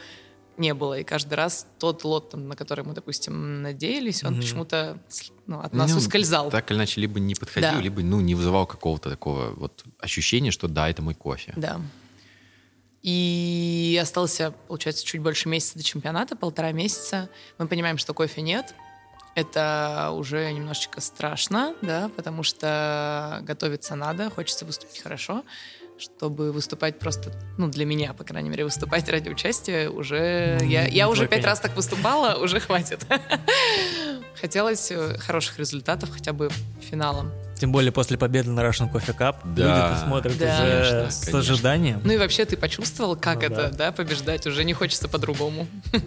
[0.58, 1.00] не было.
[1.00, 4.40] И каждый раз тот лот, там, на который мы, допустим, надеялись, он mm-hmm.
[4.40, 4.98] почему-то
[5.46, 6.50] ну, от нас ну, ускользал.
[6.50, 7.80] Так или иначе, либо не подходил, да.
[7.80, 11.52] либо ну, не вызывал какого-то такого вот ощущения, что да, это мой кофе.
[11.56, 11.80] Да.
[13.06, 17.28] И остался, получается, чуть больше месяца до чемпионата, полтора месяца.
[17.56, 18.74] Мы понимаем, что кофе нет.
[19.36, 25.44] Это уже немножечко страшно, да, потому что готовиться надо, хочется выступить хорошо
[25.98, 30.58] чтобы выступать просто, ну, для меня, по крайней мере, выступать ради участия уже...
[30.62, 33.06] Я, я уже пять раз так выступала, уже хватит.
[34.38, 36.50] Хотелось э, хороших результатов, хотя бы
[36.82, 37.32] финалом.
[37.58, 39.88] Тем более после победы на Russian Coffee Cup да.
[39.88, 40.44] люди смотрят да.
[40.44, 41.38] уже конечно, с конечно.
[41.38, 42.00] ожиданием.
[42.04, 43.70] Ну и вообще ты почувствовал, как ну, это, да.
[43.70, 45.66] да, побеждать, уже не хочется по-другому.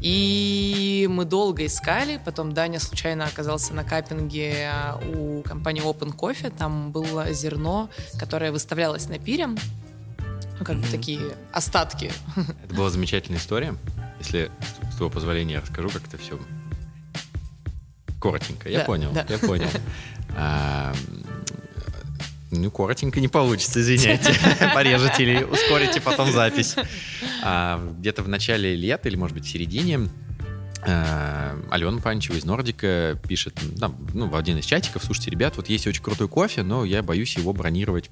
[0.00, 6.52] И мы долго искали, потом Даня случайно оказался на капинге а, у компании Open Coffee,
[6.56, 7.88] там было зерно,
[8.18, 9.56] которое выставлялось на пире, ну,
[10.64, 10.80] как mm-hmm.
[10.80, 11.20] бы такие
[11.52, 12.10] остатки.
[12.64, 13.76] Это была замечательная история.
[14.18, 14.50] Если
[14.90, 16.36] с твоего позволения я расскажу, как это все
[18.22, 18.68] коротенько.
[18.68, 19.26] Я да, понял, да.
[19.28, 19.68] я понял.
[20.34, 20.94] А,
[22.52, 24.34] ну, коротенько не получится, извиняйте.
[24.74, 26.76] Порежете или ускорите потом запись.
[27.42, 30.08] А, где-то в начале лета или, может быть, в середине
[30.82, 35.68] а, Алена Панчева из Нордика пишет там, ну, в один из чатиков, слушайте, ребят, вот
[35.68, 38.10] есть очень крутой кофе, но я боюсь его бронировать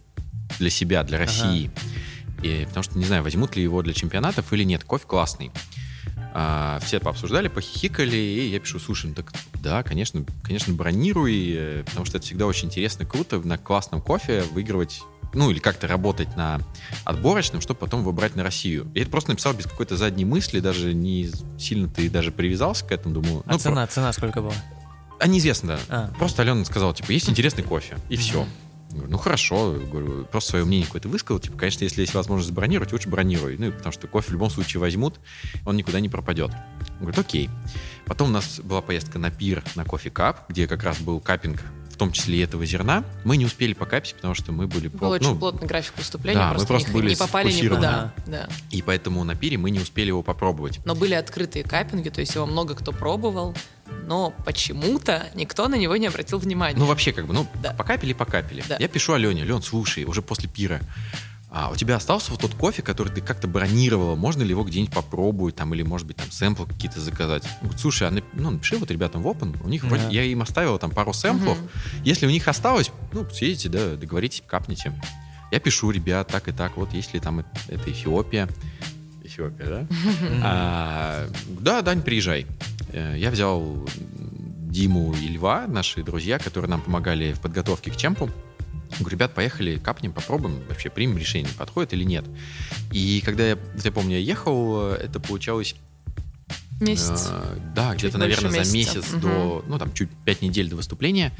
[0.58, 1.70] для себя, для России.
[1.74, 2.46] Ага.
[2.46, 4.84] И, потому что не знаю, возьмут ли его для чемпионатов или нет.
[4.84, 5.52] Кофе классный.
[6.32, 11.82] А, все пообсуждали, похихикали, и я пишу, слушай, ну так да, конечно, конечно, бронируй, э,
[11.84, 15.02] потому что это всегда очень интересно, круто на классном кофе выигрывать
[15.32, 16.60] ну, или как-то работать на
[17.04, 18.90] отборочном, чтобы потом выбрать на Россию.
[18.94, 22.92] Я это просто написал без какой-то задней мысли, даже не сильно ты даже привязался к
[22.92, 23.42] этому, думаю.
[23.46, 23.92] А ну, цена, про...
[23.92, 24.54] цена сколько была?
[25.18, 25.78] А неизвестно, да.
[25.88, 26.14] А.
[26.18, 28.46] Просто Алена сказала, типа, есть интересный кофе, и все.
[29.08, 31.40] Ну хорошо, говорю, просто свое мнение какое-то высказал.
[31.40, 33.56] Типа, конечно, если есть возможность забронировать, лучше бронируй.
[33.58, 35.20] Ну, потому что кофе в любом случае возьмут,
[35.64, 36.50] он никуда не пропадет.
[36.50, 37.50] Он говорит, окей.
[38.06, 41.62] Потом у нас была поездка на пир на кофе кап, где как раз был капинг
[42.00, 43.04] том числе и этого зерна.
[43.24, 44.88] Мы не успели покапить, потому что мы были...
[44.88, 48.14] Был очень ну, плотный график выступления, да, просто, мы просто не, были не попали никуда.
[48.26, 48.48] Да.
[48.70, 50.80] И поэтому на пире мы не успели его попробовать.
[50.86, 53.54] Но были открытые капинги, то есть его много кто пробовал
[54.06, 56.78] но почему-то никто на него не обратил внимания.
[56.78, 57.72] Ну, вообще, как бы, ну, да.
[57.72, 58.64] покапили, покапили.
[58.68, 58.76] Да.
[58.78, 60.80] Я пишу Алене, Лен, слушай, уже после пира,
[61.52, 64.94] а у тебя остался вот тот кофе, который ты как-то бронировала, можно ли его где-нибудь
[64.94, 67.42] попробовать, там, или, может быть, там, сэмплы какие-то заказать?
[67.44, 69.88] Он говорит, слушай, а ну, напиши вот ребятам в Open, у них yeah.
[69.88, 72.02] вроде, я им оставил там пару сэмплов, uh-huh.
[72.04, 74.92] если у них осталось, ну, съедете, да, договоритесь, капните.
[75.50, 78.48] Я пишу, ребят, так и так, вот, если там это, это Эфиопия,
[79.24, 79.86] Эфиопия, да?
[80.44, 82.46] а, да, Дань, приезжай.
[82.92, 83.88] Э, я взял
[84.70, 88.30] Диму и Льва, наши друзья, которые нам помогали в подготовке к чемпу.
[88.98, 92.24] Говорю, ребят, поехали, капнем, попробуем, вообще примем решение, подходит или нет.
[92.92, 95.74] И когда я, я помню, я ехал, это получалось
[96.80, 97.28] Месяц.
[97.30, 98.70] Э, да, где-то, наверное, месяца.
[98.70, 99.20] за месяц угу.
[99.20, 101.32] до, ну, там, чуть пять недель до выступления.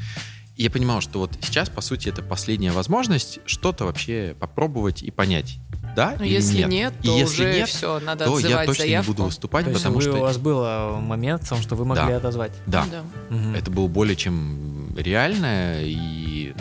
[0.55, 5.09] И я понимал, что вот сейчас, по сути, это последняя возможность что-то вообще попробовать и
[5.09, 5.57] понять.
[5.95, 6.69] Да Но или если нет?
[6.69, 9.11] нет, и то если уже нет, все, надо то я точно заявку.
[9.11, 10.13] не буду выступать, то потому вы, что...
[10.13, 12.17] у вас был э, момент в том, что вы могли Да.
[12.17, 12.53] отозвать.
[12.65, 13.03] Да, Да.
[13.35, 13.55] Мгм.
[13.55, 15.95] это было более чем реально, и,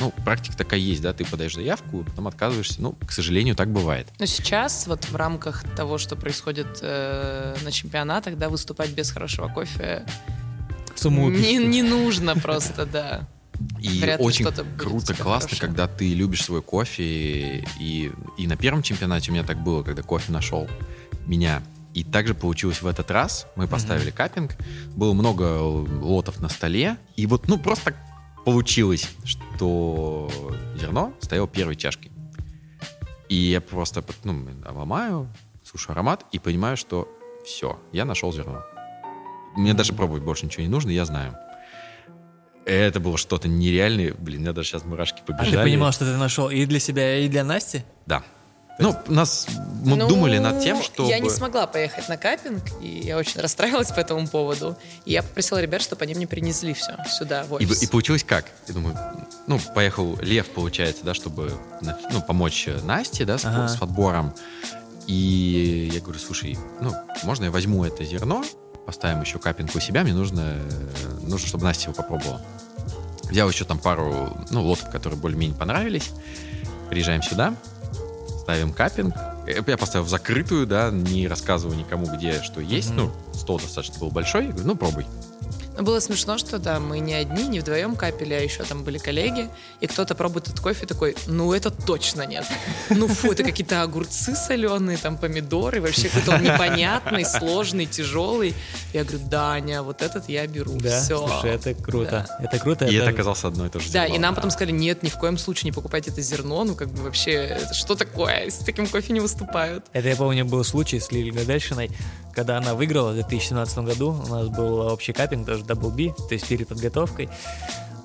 [0.01, 4.09] ну, практика такая есть, да, ты подаешь заявку, потом отказываешься, ну, к сожалению, так бывает.
[4.18, 9.48] Но сейчас, вот в рамках того, что происходит э, на чемпионатах, да, выступать без хорошего
[9.48, 10.05] кофе
[11.09, 13.28] не, не нужно просто, да.
[13.80, 15.61] И Вряд ли очень что-то будет у круто, классно, хорошее.
[15.61, 17.64] когда ты любишь свой кофе.
[17.78, 20.66] И, и на первом чемпионате у меня так было, когда кофе нашел
[21.26, 21.62] меня.
[21.92, 23.46] И также получилось в этот раз.
[23.57, 24.57] Мы поставили капинг.
[24.94, 26.96] Было много лотов на столе.
[27.16, 27.94] И вот, ну, просто
[28.45, 30.30] получилось, что
[30.76, 32.11] зерно стояло первой чашкой.
[33.28, 35.28] И я просто ну, ломаю,
[35.64, 37.09] слушаю аромат и понимаю, что
[37.45, 38.64] все, я нашел зерно.
[39.57, 41.36] Мне даже пробовать больше ничего не нужно, я знаю.
[42.64, 44.14] Это было что-то нереальное.
[44.14, 45.57] Блин, меня даже сейчас мурашки А побежали.
[45.57, 47.82] ты понимал, что ты нашел и для себя, и для Насти?
[48.07, 48.22] Да.
[48.81, 49.47] Ну, нас
[49.85, 51.09] мы Ну, думали над тем, что...
[51.09, 54.76] Я не смогла поехать на капинг, и я очень расстраивалась по этому поводу.
[55.05, 57.83] И я попросила ребят, чтобы они мне принесли все сюда, в И, офис.
[57.83, 58.47] и получилось как?
[58.68, 58.97] Я думаю,
[59.47, 63.68] ну, поехал Лев, получается, да, чтобы ну, помочь Насте, да, с, Ага.
[63.68, 64.35] с подбором.
[65.07, 68.45] И я говорю, слушай, ну, можно я возьму это зерно,
[68.87, 70.91] поставим еще капинку у себя, мне нужно, э,
[71.22, 72.41] нужно, чтобы Настя его попробовала.
[73.24, 76.11] Взял еще там пару, ну, лотов, которые более-менее понравились.
[76.89, 77.55] Приезжаем сюда,
[78.41, 79.14] ставим капинг.
[79.47, 82.91] Э, Я поставил в закрытую, да, не рассказываю никому, где что есть.
[82.91, 82.97] Мгм.
[83.32, 84.47] Ну, стол достаточно был большой.
[84.47, 85.07] Я говорю, ну, пробуй.
[85.77, 88.99] Но было смешно, что да, мы не одни, не вдвоем капели, а еще там были
[88.99, 89.49] коллеги,
[89.81, 92.45] и кто-то пробует этот кофе такой, ну это точно нет.
[92.91, 98.55] Ну фу, это какие-то огурцы соленые, там помидоры, вообще какой-то он непонятный, сложный, тяжелый.
[98.93, 101.16] Я говорю, Даня, вот этот я беру, Да, все.
[101.27, 102.27] слушай, это круто.
[102.41, 102.85] Это круто.
[102.87, 104.16] И это оказалось одно и то же Да, зерно.
[104.16, 106.89] и нам потом сказали, нет, ни в коем случае не покупайте это зерно, ну как
[106.89, 109.85] бы вообще, это что такое, с таким кофе не выступают.
[109.93, 111.91] Это, я помню, был случай с Лилией Гадельшиной,
[112.33, 114.16] когда она выиграла в 2017 году.
[114.24, 117.28] У нас был общий капинг, тоже Double B, то есть перед подготовкой.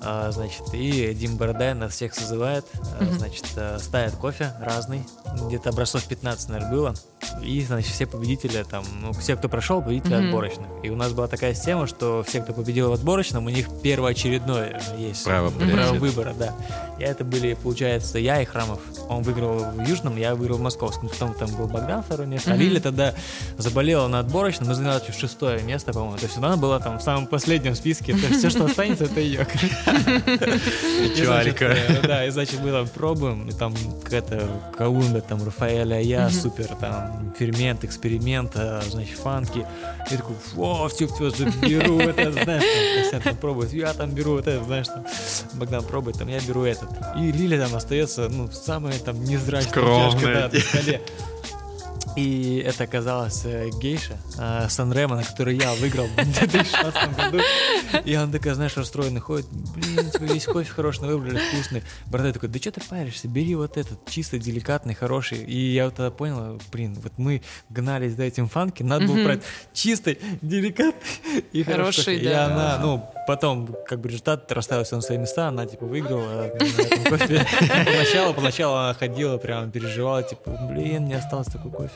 [0.08, 2.64] А, значит, и Дим Бородай нас всех созывает,
[3.00, 5.02] а, значит, а, ставит кофе разный,
[5.48, 6.94] где-то образцов 15, наверное, было.
[7.42, 10.26] И, значит, все победители там, ну, все, кто прошел, победители Мгм.
[10.26, 10.66] отборочных.
[10.84, 14.80] И у нас была такая система, что все, кто победил в отборочном, у них первоочередное
[14.96, 16.54] есть Право право выбора, да.
[17.00, 18.78] И это были, получается, я и Храмов.
[19.08, 21.08] Он выиграл в Южном, я выиграл в Московском.
[21.08, 22.52] Потом там был Богдан второе место.
[22.52, 22.62] А Мгм.
[22.62, 23.12] Лиля тогда
[23.58, 26.16] заболела на отборочном, мы заняла шестое место, по-моему.
[26.18, 28.12] То есть она была там в самом последнем списке.
[28.12, 29.46] То есть все, что останется, это ее.
[31.16, 31.76] Печалька.
[32.02, 37.34] Да, и значит мы там пробуем, и там какая-то Колумбия, там Рафаэля, я, супер, там
[37.38, 39.66] фермент, эксперимент, а, значит, фанки.
[40.10, 41.30] Я такой, о, все, все,
[41.66, 45.04] беру это, знаешь, там, там пробует, я там беру вот это, знаешь, там,
[45.54, 46.90] Богдан пробует, там, я беру этот.
[47.18, 51.00] И Лиля там остается, ну, самая там незрачная чашка, да, на столе.
[52.16, 57.40] И это оказалась э, гейша э, Санремо, на которой я выиграл в 2016 году.
[58.04, 59.46] И она такая, знаешь, расстроенная ходит.
[59.50, 61.82] Блин, тебе весь кофе хороший выбрали, вкусный.
[62.06, 65.44] Бородай такой, да что ты паришься, бери вот этот, чисто деликатный, хороший.
[65.44, 69.42] И я вот тогда понял, блин, вот мы гнались за этим фанки, надо было брать
[69.74, 72.16] чистый, деликатный и хороший.
[72.16, 76.42] И она, ну, потом, как бы результат расставился на свои места, она, типа, выиграла на
[76.46, 77.46] этом кофе.
[77.86, 81.94] Поначалу, поначалу она ходила, прям переживала, типа, блин, не осталось такой кофе.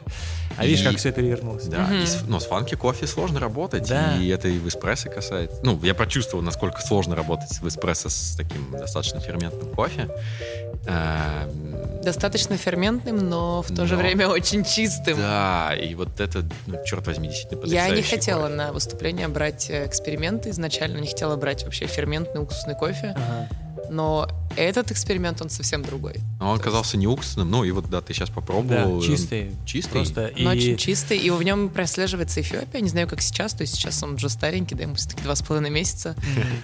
[0.56, 1.64] А видишь, как все перевернулось.
[1.66, 4.16] Да, и с, но с фанки кофе сложно работать, Да.
[4.18, 5.58] и это и в эспрессо касается.
[5.62, 10.08] Ну, я почувствовал, насколько сложно работать в эспрессо с таким достаточно ферментным кофе.
[10.86, 15.18] Эм, Достаточно ферментным, но в то же время очень чистым.
[15.18, 18.54] Да, и вот это, ну, черт возьми, действительно Я не хотела кофе.
[18.54, 23.48] на выступление брать э, эксперименты изначально, не хотела брать вообще ферментный уксусный кофе, Ага.
[23.88, 26.16] Но этот эксперимент, он совсем другой.
[26.40, 28.96] Но он оказался не уксусным, ну и вот, да, ты сейчас Да, попробовал.
[28.96, 29.52] он чистый.
[29.64, 29.92] Чистый?
[29.92, 30.32] Просто.
[30.34, 30.46] Он и...
[30.46, 32.80] очень чистый, и в нем прослеживается Эфиопия.
[32.80, 35.42] Не знаю, как сейчас, то есть сейчас он уже старенький, да, ему все-таки два с
[35.42, 36.16] половиной месяца.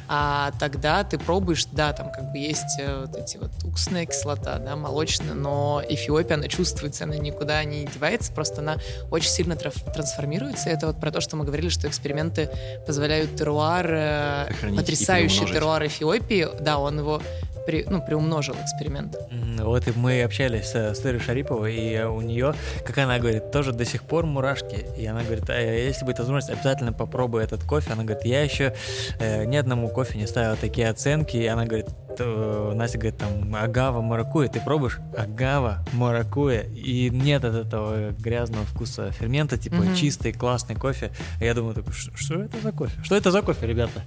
[0.08, 4.58] А тогда ты пробуешь, да, там как бы есть э, вот эти вот уксусная кислота,
[4.58, 8.78] да, молочная, но Эфиопия, она чувствуется, она никуда не девается, просто она
[9.10, 10.70] очень сильно трансформируется.
[10.70, 12.50] И это вот про то, что мы говорили, что эксперименты
[12.86, 17.22] позволяют теруар, э, Сохранить потрясающий теруар Эфиопии, да, он его
[17.66, 19.16] при- ну, приумножил эксперимент.
[19.58, 22.54] Вот и мы общались с, с Ирой Шариповой, и э, у нее,
[22.84, 24.86] как она говорит, тоже до сих пор мурашки.
[24.96, 27.92] И она говорит, а если будет возможность, обязательно попробуй этот кофе.
[27.92, 28.74] Она говорит, я еще
[29.18, 31.36] э, ни одному кофе не ставила такие оценки.
[31.36, 31.88] И она говорит,
[32.18, 39.10] Настя говорит, там, агава, маракуя, ты пробуешь агава, маракуя, и нет от этого грязного вкуса
[39.10, 39.96] фермента, типа mm-hmm.
[39.96, 41.10] чистый, классный кофе.
[41.40, 41.74] Я думаю,
[42.14, 43.02] что это за кофе?
[43.02, 44.02] Что это за кофе, ребята?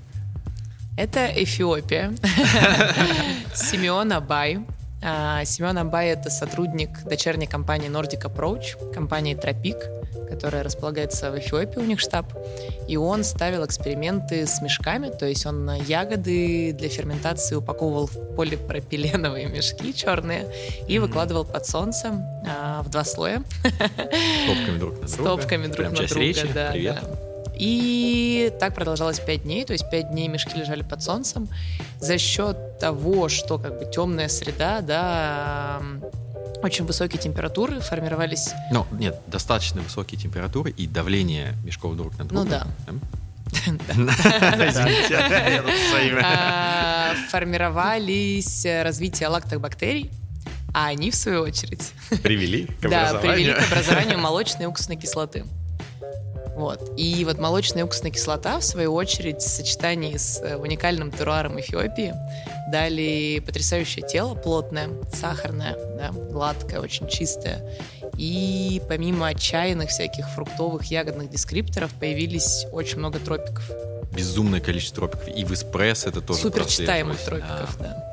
[0.99, 2.13] Это Эфиопия.
[3.55, 4.59] Симеон Абай.
[5.01, 9.77] А, Семен Абай— это сотрудник дочерней компании Nordic Approach, компании Тропик,
[10.29, 12.25] которая располагается в Эфиопии, у них штаб.
[12.89, 19.45] И он ставил эксперименты с мешками, то есть он ягоды для ферментации упаковывал в полипропиленовые
[19.47, 20.47] мешки черные
[20.85, 20.99] и mm-hmm.
[20.99, 23.41] выкладывал под солнцем а, в два слоя.
[23.63, 25.07] Стопками друг на друга.
[25.07, 26.47] Стопками друг Прям на друга, речи.
[26.53, 26.71] да.
[26.71, 26.97] Привет.
[27.01, 27.28] да.
[27.59, 31.49] И так продолжалось 5 дней, то есть 5 дней мешки лежали под солнцем.
[31.99, 35.81] За счет того, что как бы темная среда, да,
[36.63, 38.53] очень высокие температуры формировались.
[38.71, 42.43] Ну, нет, достаточно высокие температуры и давление мешков друг на друга.
[42.43, 42.65] Ну да.
[46.23, 50.11] А, формировались развитие лактобактерий,
[50.73, 51.93] а они, в свою очередь...
[52.21, 53.13] Привели к образованию.
[53.13, 55.45] Да, привели к образованию молочной уксусной кислоты.
[56.59, 56.91] Вот.
[56.97, 62.13] И вот молочная уксусная кислота, в свою очередь, в сочетании с э, уникальным теруаром Эфиопии,
[62.69, 67.65] дали потрясающее тело, плотное, сахарное, да, гладкое, очень чистое.
[68.17, 73.63] И помимо чайных всяких фруктовых, ягодных дескрипторов появились очень много тропиков.
[74.11, 75.33] Безумное количество тропиков.
[75.33, 77.85] И в эспрессо это тоже Супер читаемых тропиков, да.
[77.85, 78.08] да.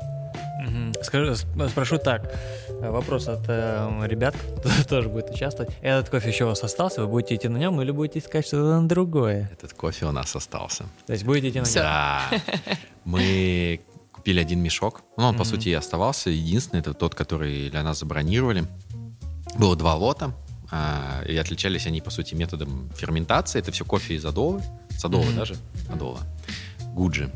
[1.01, 1.35] Скажу,
[1.69, 2.33] спрошу так.
[2.81, 5.71] Вопрос от э, ребят, кто тоже будет участвовать.
[5.81, 7.01] Этот кофе еще у вас остался?
[7.01, 9.49] Вы будете идти на нем или будете искать что-то на другое?
[9.51, 10.85] Этот кофе у нас остался.
[11.05, 11.73] То есть будете идти на нем?
[11.75, 12.21] Да.
[13.05, 15.03] Мы купили один мешок.
[15.15, 15.37] Ну, он, mm-hmm.
[15.37, 16.29] по сути, и оставался.
[16.29, 18.65] Единственный, это тот, который для нас забронировали.
[19.57, 20.33] Было два лота.
[20.69, 23.59] А, и отличались они, по сути, методом ферментации.
[23.59, 24.61] Это все кофе из Адолы.
[24.89, 25.35] С Адолы mm-hmm.
[25.35, 25.55] даже.
[25.89, 26.19] Адола.
[26.93, 27.31] Гуджи.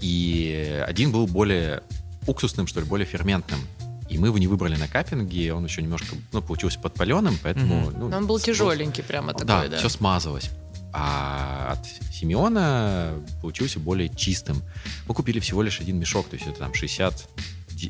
[0.00, 1.82] И один был более
[2.26, 3.60] уксусным, что ли, более ферментным.
[4.08, 7.86] И мы его не выбрали на каппинге, он еще немножко, ну, получился подпаленным, поэтому...
[7.86, 7.96] Mm-hmm.
[7.98, 9.68] Ну, Но он был тяжеленький прямо такой, да.
[9.68, 10.50] Да, все смазалось.
[10.92, 14.62] А от Симеона получился более чистым.
[15.08, 17.28] Мы купили всего лишь один мешок, то есть это там 60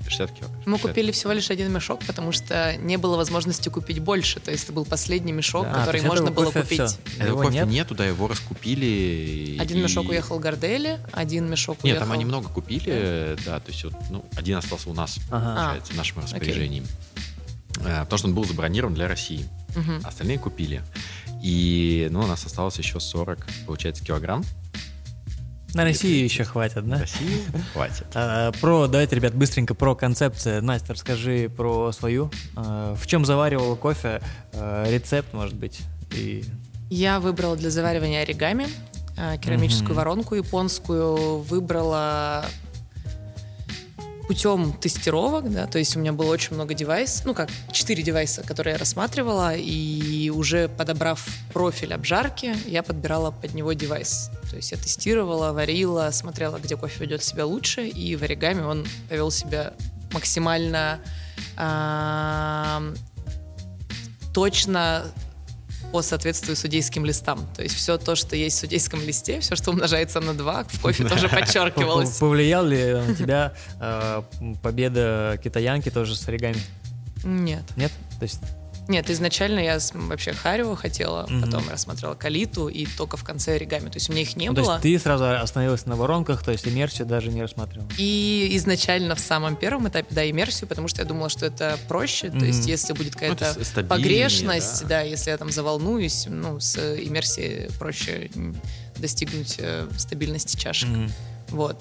[0.01, 0.51] 60 кило.
[0.67, 4.41] Мы купили всего лишь один мешок, потому что не было возможности купить больше.
[4.41, 6.81] То есть это был последний мешок, да, который можно было купить.
[6.81, 6.99] Все.
[7.19, 7.69] Этого кофе нет?
[7.69, 9.57] нету, да, его раскупили.
[9.59, 9.83] Один и...
[9.83, 12.01] мешок уехал в Гордели, один мешок Нет, уехал...
[12.01, 15.55] там они много купили, да, то есть вот, ну, один остался у нас, ага.
[15.55, 16.83] получается, в нашем распоряжении.
[16.83, 18.01] Okay.
[18.03, 19.49] Потому что он был забронирован для России.
[19.75, 20.07] Угу.
[20.07, 20.83] Остальные купили.
[21.43, 24.45] И, ну, у нас осталось еще 40, получается, килограмм.
[25.75, 26.99] На Россию еще хватит, да?
[26.99, 27.41] России
[27.73, 28.07] хватит.
[28.15, 30.63] А, про, давайте, ребят, быстренько про концепцию.
[30.63, 32.31] Настя, расскажи про свою.
[32.57, 34.21] А, в чем заваривала кофе?
[34.53, 35.81] А, рецепт, может быть?
[36.15, 36.45] И...
[36.91, 38.67] Я выбрала для заваривания оригами
[39.17, 39.95] а, керамическую mm-hmm.
[39.95, 41.39] воронку японскую.
[41.39, 42.45] Выбрала
[44.33, 48.43] путем тестировок, да, то есть у меня было очень много девайсов, ну как, четыре девайса,
[48.43, 51.23] которые я рассматривала, и уже подобрав
[51.53, 54.31] профиль обжарки, я подбирала под него девайс.
[54.49, 58.87] То есть я тестировала, варила, смотрела, где кофе ведет себя лучше, и в оригами он
[59.11, 59.75] повел себя
[60.13, 60.99] максимально
[64.33, 65.05] точно
[65.93, 67.47] по соответствию судейским листам.
[67.55, 70.81] То есть все то, что есть в судейском листе, все, что умножается на 2, в
[70.81, 72.19] кофе тоже подчеркивалось.
[72.19, 74.23] Повлиял ли на тебя э,
[74.63, 76.57] победа китаянки тоже с оригами?
[77.25, 77.63] Нет.
[77.77, 77.93] Нет?
[78.19, 78.41] То есть
[78.89, 81.41] нет, изначально я вообще Харио хотела, mm-hmm.
[81.41, 83.89] потом я смотрела Калиту и только в конце оригами.
[83.89, 84.65] То есть у меня их не ну, было.
[84.65, 87.89] То есть ты сразу остановилась на воронках, то есть иммерсию даже не рассматривала?
[87.97, 92.27] И изначально в самом первом этапе, да, иммерсию, потому что я думала, что это проще.
[92.27, 92.39] Mm-hmm.
[92.39, 94.89] То есть если будет ну, какая-то ну, погрешность, да.
[94.89, 98.31] да, если я там заволнуюсь, ну, с иммерсией проще
[98.97, 100.89] достигнуть э, стабильности чашек.
[100.89, 101.11] Mm-hmm.
[101.51, 101.81] Вот.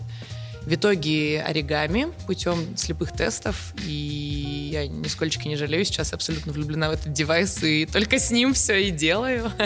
[0.66, 6.94] В итоге оригами путем слепых тестов, и я нисколько не жалею, сейчас абсолютно влюблена в
[6.94, 9.52] этот девайс, и только с ним все и делаю.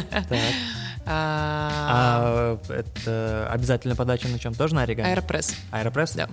[1.08, 4.56] А, а это обязательно подача на чем?
[4.56, 5.08] Тоже на оригами?
[5.08, 5.54] Аэропресс.
[5.70, 6.14] Аэропресс?
[6.14, 6.28] Да.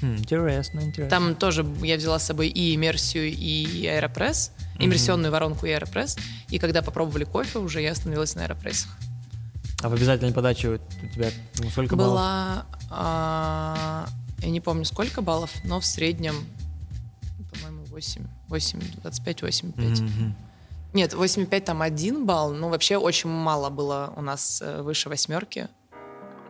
[0.00, 1.10] Хм, интересно, интересно.
[1.10, 6.16] Там тоже я взяла с собой и иммерсию, и аэропресс, иммерсионную воронку и аэропресс.
[6.48, 8.90] И когда попробовали кофе, уже я остановилась на аэропрессах.
[9.82, 12.12] А в обязательной подаче у тебя ну, сколько баллов?
[12.12, 14.06] Была, а,
[14.38, 16.34] я не помню сколько баллов, но в среднем,
[17.52, 19.86] по-моему, 8, 8, 25, 85.
[19.86, 20.32] Mm-hmm.
[20.94, 25.68] Нет, 85 там один балл, но вообще очень мало было у нас э, выше восьмерки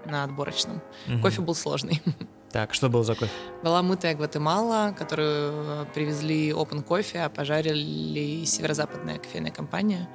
[0.05, 0.81] на отборочном.
[1.09, 1.21] Mm-hmm.
[1.21, 2.03] Кофе был сложный.
[2.53, 3.31] Так, что было за кофе?
[3.63, 10.09] Была мытая Гватемала, которую э, привезли Open Coffee, а пожарили северо-западная кофейная компания.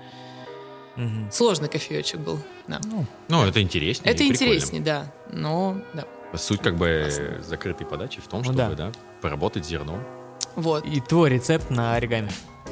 [0.98, 1.32] Угу.
[1.32, 2.39] Сложный кофеечек был.
[2.68, 2.80] Да.
[2.86, 4.14] Ну, ну, это интереснее.
[4.14, 5.12] Это интереснее, да.
[5.32, 6.06] Но, да.
[6.38, 8.88] Суть как бы закрытой подачи в том, Ну чтобы да.
[8.88, 10.04] да, поработать зерном.
[10.56, 10.86] Вот.
[10.86, 12.32] И твой рецепт на оригами.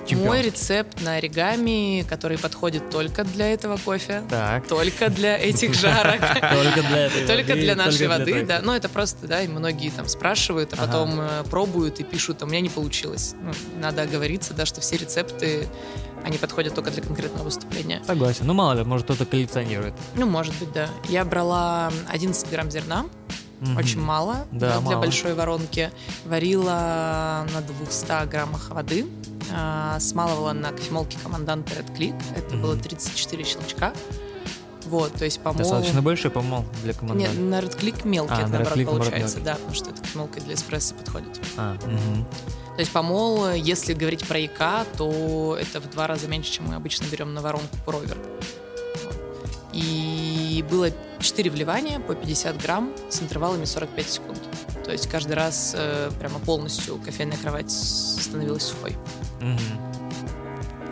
[0.10, 0.28] Чемпион.
[0.28, 4.68] Мой рецепт на оригами, который подходит только для этого кофе, Так.
[4.68, 6.20] только для этих жарок.
[6.42, 8.62] Только для этой Только для нашей воды, да.
[8.64, 12.46] Ну, это просто, да, и многие там спрашивают, а потом э, пробуют и пишут, а
[12.46, 13.36] у меня не получилось.
[13.40, 15.68] Ну, надо оговориться, да, что все рецепты,
[16.24, 18.02] они подходят только для конкретного выступления.
[18.06, 18.48] Согласен.
[18.48, 19.94] Ну, мало ли, может, кто-то коллекционирует.
[20.16, 20.90] Ну, может быть, да.
[21.08, 23.06] Я брала 11 грамм зерна,
[23.62, 23.78] Мгм.
[23.78, 25.00] очень мало Да, для мало.
[25.02, 25.92] большой воронки.
[26.26, 29.06] Варила на 200 граммах воды,
[29.54, 32.16] а, смалывала на кофемолке команданта Red Click.
[32.36, 32.62] Это Мгм.
[32.64, 33.94] было 34 щелчка.
[34.86, 35.60] Вот, то есть помол...
[35.60, 37.40] Достаточно большой помол для Нет, команданта.
[37.40, 39.46] на Red Click мелкий, А, это наоборот Click, получается, мелкий.
[39.46, 41.40] да, потому что это кофемолка для эспрессо подходит.
[41.58, 42.26] А, мгм.
[42.76, 46.76] То есть помол, если говорить про ЯК, то это в два раза меньше, чем мы
[46.76, 48.18] обычно берем на воронку провер.
[49.74, 54.40] И было 4 вливания по 50 грамм с интервалами 45 секунд.
[54.84, 58.98] То есть каждый раз э, прямо полностью кофейная кровать становилась сухой.
[59.42, 59.60] Мгм.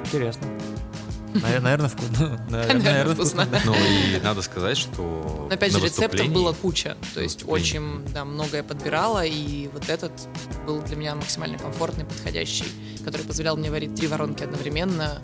[0.06, 0.48] Интересно.
[1.34, 2.40] Наверное, вкусно.
[2.50, 3.48] Наверное, вкусно.
[3.66, 6.98] Ну и надо сказать, что Но опять на же, рецептов было куча.
[7.14, 10.12] То есть очень да, многое подбирала, и вот этот
[10.66, 12.66] был для меня максимально комфортный, подходящий,
[13.04, 15.22] который позволял мне варить три воронки одновременно,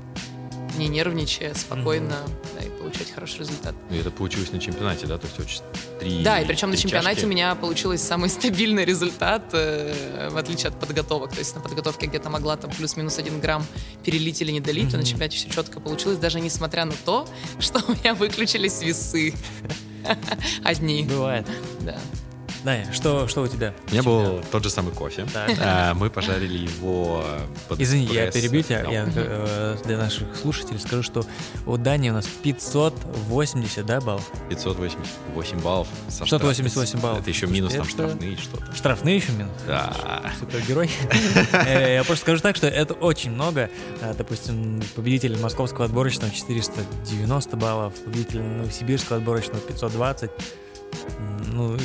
[0.78, 2.16] не нервничая, спокойно,
[2.53, 2.53] и
[2.94, 3.76] получать хороший результат.
[3.92, 5.18] И это получилось на чемпионате, да?
[5.18, 5.62] То есть очень
[6.00, 7.26] три Да, и причем на чемпионате чашки.
[7.26, 11.32] у меня получилось самый стабильный результат, э, в отличие от подготовок.
[11.32, 13.66] То есть на подготовке где-то могла там плюс-минус один грамм
[14.04, 17.28] перелить или не долить, то на чемпионате все четко получилось, даже несмотря на то,
[17.60, 19.34] что у меня выключились весы.
[20.64, 21.48] Одни, Бывает.
[21.82, 21.98] да.
[22.64, 23.74] Даня, что, что у тебя?
[23.90, 25.26] У меня был тот же самый кофе.
[25.60, 27.24] А, Мы пожарили его
[27.68, 28.84] под Извини, я перебью тебя.
[28.84, 28.90] Да.
[28.92, 31.26] Я э, для наших слушателей скажу, что
[31.66, 34.30] у Дани у нас 580, да, баллов?
[34.50, 35.88] 588 баллов.
[36.08, 37.20] со 588 штраф- баллов.
[37.20, 38.74] Это еще минус там Это- штрафные что-то.
[38.76, 39.54] Штрафные еще минус?
[39.68, 39.94] Да.
[40.40, 40.90] Супергерой.
[41.54, 43.70] Э, Я просто скажу так, что это очень много.
[44.18, 50.32] Допустим, победитель московского отборочного 490 баллов, победитель новосибирского отборочного 520.
[51.56, 51.78] Ну,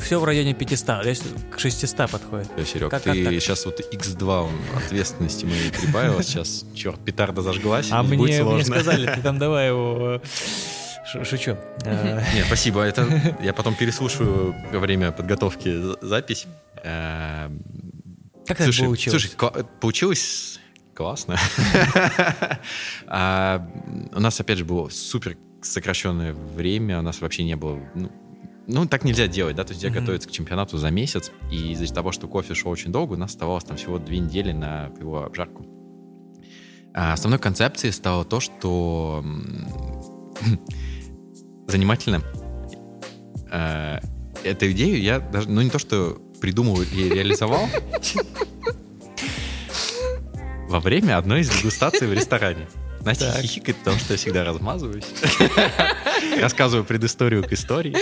[0.00, 2.48] все, в районе 500, здесь к 600 подходит.
[2.66, 3.32] Серег, Как- как ты так?
[3.34, 6.22] сейчас вот x2 он, ответственности моей прибавила.
[6.22, 7.88] Сейчас, черт, петарда зажглась.
[7.90, 8.64] А и будет мне, мне сложно.
[8.64, 10.20] сказали, ты там давай его...
[10.22, 11.56] э, Шучу.
[11.84, 12.82] Э, Нет, спасибо.
[12.82, 16.46] Это я потом переслушаю во время подготовки за- запись.
[16.84, 17.50] Э,
[18.46, 19.20] Как это получилось?
[19.22, 19.30] слушай,
[19.80, 20.60] получилось
[20.94, 21.36] классно.
[23.06, 23.66] А,
[24.14, 27.78] У нас, опять же, было супер сокращенное время, у нас вообще не было...
[27.94, 28.10] Ну,
[28.66, 30.00] ну, так нельзя делать, да, то есть я Мгм.
[30.00, 33.30] готовиться к чемпионату за месяц, и из-за того, что кофе шел очень долго, у нас
[33.30, 35.66] оставалось там всего две недели на его обжарку.
[36.94, 39.24] А основной концепцией стало то, что
[41.66, 42.22] занимательно
[43.50, 43.98] э,
[44.44, 47.66] эту идею я даже, ну не то, что придумал и реализовал,
[50.68, 52.68] во время одной из дегустаций в ресторане.
[53.04, 53.42] Настя Так.
[53.42, 55.04] хихикает, потому что я всегда размазываюсь.
[56.40, 57.96] Рассказываю предысторию к истории.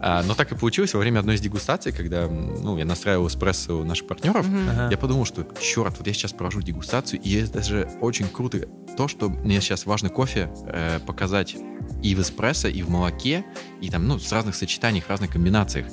[0.00, 3.80] А, но так и получилось во время одной из дегустаций, когда ну, я настраивал эспрессо
[3.80, 4.44] у наших партнеров.
[4.48, 4.88] Ага.
[4.90, 8.66] я подумал, что черт, вот я сейчас провожу дегустацию, и это даже очень круто
[8.96, 11.56] то, что мне сейчас важно кофе э, показать
[12.02, 13.44] и в эспрессо, и в молоке,
[13.80, 15.86] и там, ну, в разных сочетаниях, разных комбинациях.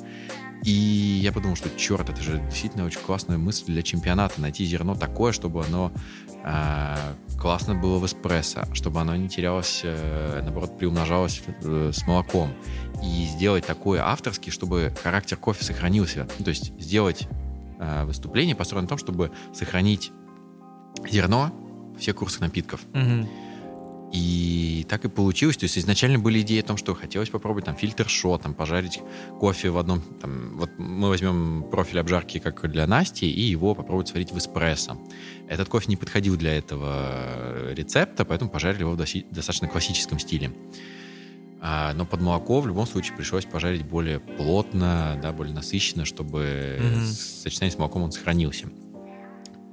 [0.64, 4.96] И я подумал, что черт, это же действительно очень классная мысль для чемпионата, найти зерно
[4.96, 5.92] такое, чтобы оно
[7.40, 12.52] классно было в эспрессо, чтобы оно не терялось, э, наоборот, приумножалось э, с молоком.
[13.04, 16.28] И сделать такое авторский, чтобы характер кофе сохранился.
[16.38, 17.28] Ну, то есть сделать
[17.80, 20.12] э, выступление построено на том, чтобы сохранить
[21.10, 21.52] зерно
[21.96, 22.82] в всех курсах напитков.
[22.94, 23.28] Мгм.
[24.12, 25.58] И так и получилось.
[25.58, 29.00] То есть изначально были идеи о том, что хотелось попробовать там фильтр-шот, там пожарить
[29.40, 30.02] кофе в одном...
[30.02, 34.98] Там, вот мы возьмем профиль обжарки, как для Насти, и его попробовать сварить в эспрессо.
[35.48, 40.54] Этот кофе не подходил для этого рецепта, поэтому пожарили его в достаточно классическом стиле.
[41.62, 46.80] А, но под молоко в любом случае пришлось пожарить более плотно, да, более насыщенно, чтобы
[47.04, 48.70] с- сочетание с молоком он сохранился.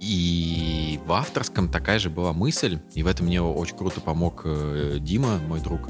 [0.00, 4.98] И в авторском такая же была мысль, и в этом мне очень круто помог э,
[5.00, 5.88] Дима, мой друг.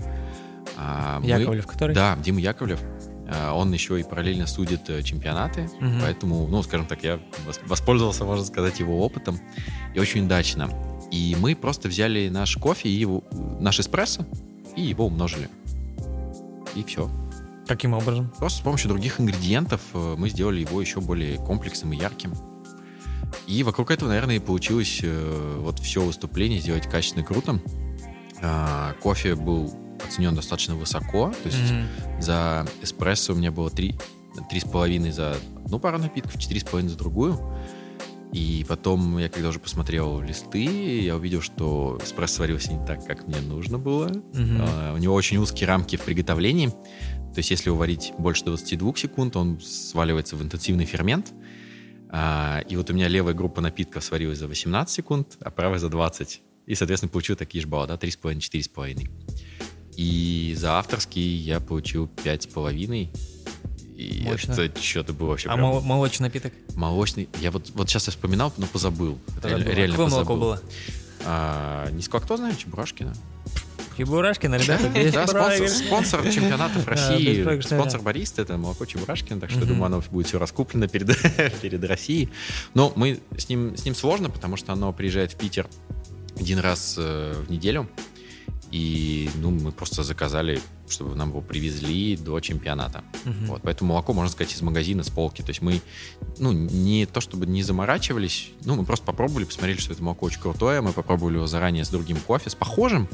[0.77, 1.95] А, мы- Яковлев, который?
[1.95, 2.81] Да, Дима Яковлев.
[3.29, 6.01] А, Он еще и параллельно судит э, чемпионаты, Мгм.
[6.03, 9.41] поэтому, ну, скажем так, я вос- воспользовался, можно сказать, его опытом,
[9.95, 10.71] и очень удачно.
[11.11, 13.25] И мы просто взяли наш кофе, и его,
[13.61, 14.25] наш эспрессо,
[14.77, 15.49] и его умножили.
[16.75, 17.11] И все.
[17.67, 18.31] Каким образом?
[18.39, 22.33] Просто с помощью других ингредиентов э, мы сделали его еще более комплексным и ярким.
[23.47, 27.61] И вокруг этого, наверное, и получилось э, вот все выступление сделать качественно и круто.
[28.43, 29.73] А, кофе был
[30.07, 32.21] оценен достаточно высоко, то есть Мгм.
[32.21, 33.97] за эспрессо у меня было три,
[34.51, 37.41] 3,5 за одну пару напитков, 4,5 за другую.
[38.33, 43.27] И потом, я когда уже посмотрел листы, я увидел, что эспрессо сварился не так, как
[43.27, 44.09] мне нужно было.
[44.09, 44.59] Mm-hmm.
[44.61, 46.69] Uh, у него очень узкие рамки в приготовлении.
[46.69, 51.33] То есть, если уварить больше 22 секунд, он сваливается в интенсивный фермент.
[52.09, 55.89] Uh, и вот у меня левая группа напитков сварилась за 18 секунд, а правая за
[55.89, 56.41] 20.
[56.67, 59.11] И, соответственно, получил такие же баллы, да, 3,5-4,5.
[59.97, 63.09] И за авторский я получил 5,5.
[63.97, 64.53] И Мощно.
[64.53, 65.49] это что-то было вообще.
[65.49, 65.83] А прям...
[65.83, 66.53] молочный напиток?
[66.75, 67.29] Молочный.
[67.41, 69.19] Я вот, вот сейчас я вспоминал, но позабыл.
[69.39, 70.37] Это реально, реально Какое позабыл.
[70.37, 70.63] молоко было?
[71.25, 73.15] А, низколактозное, Чебурашкина.
[73.97, 79.67] Чебурашкина, ребята, да, спонсор, спонсор чемпионатов России, спонсор Бориста, это молоко Чебурашкина, так что, я
[79.67, 81.17] думаю, оно будет все раскуплено перед,
[81.63, 82.31] перед Россией.
[82.75, 85.67] Но мы с ним, с ним сложно, потому что оно приезжает в Питер
[86.39, 87.89] один раз э, в неделю,
[88.71, 93.05] и ну, мы просто заказали, чтобы нам его привезли до чемпионата.
[93.25, 93.47] Угу.
[93.47, 95.43] Вот, поэтому молоко, можно сказать, из магазина, с полки.
[95.43, 95.81] То есть мы,
[96.39, 100.41] ну, не то чтобы не заморачивались, ну, мы просто попробовали, посмотрели, что это молоко очень
[100.41, 100.81] крутое.
[100.81, 103.09] Мы попробовали его заранее с другим кофе, с похожим,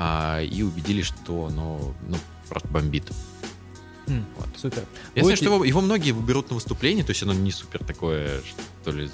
[0.00, 2.16] а, и убедились, что оно ну,
[2.48, 3.10] просто бомбит.
[4.06, 4.48] Mm, вот.
[4.56, 4.84] Супер.
[5.16, 5.24] Я Будет...
[5.24, 8.40] знаю, что его, его многие берут на выступление, то есть оно не супер такое,
[8.80, 9.10] что ли,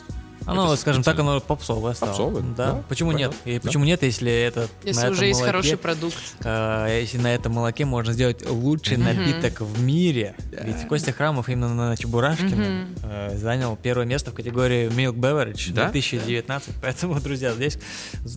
[0.47, 2.11] оно, это скажем так, оно попсовое стало.
[2.11, 2.43] Попсовое?
[2.57, 2.73] Да.
[2.73, 2.83] да.
[2.89, 3.37] Почему понятно.
[3.45, 3.57] нет?
[3.57, 3.67] И да.
[3.67, 6.17] почему нет, если это Если уже есть молоке, хороший продукт.
[6.45, 9.15] Э, если на этом молоке можно сделать лучший mm-hmm.
[9.15, 10.35] напиток в мире.
[10.51, 10.67] Yeah.
[10.67, 12.99] Ведь Костя Храмов именно на Чебурашкине mm-hmm.
[13.03, 15.91] э, занял первое место в категории Milk Beverage да?
[15.91, 16.69] 2019.
[16.69, 16.75] Да.
[16.83, 17.79] Поэтому, друзья, здесь,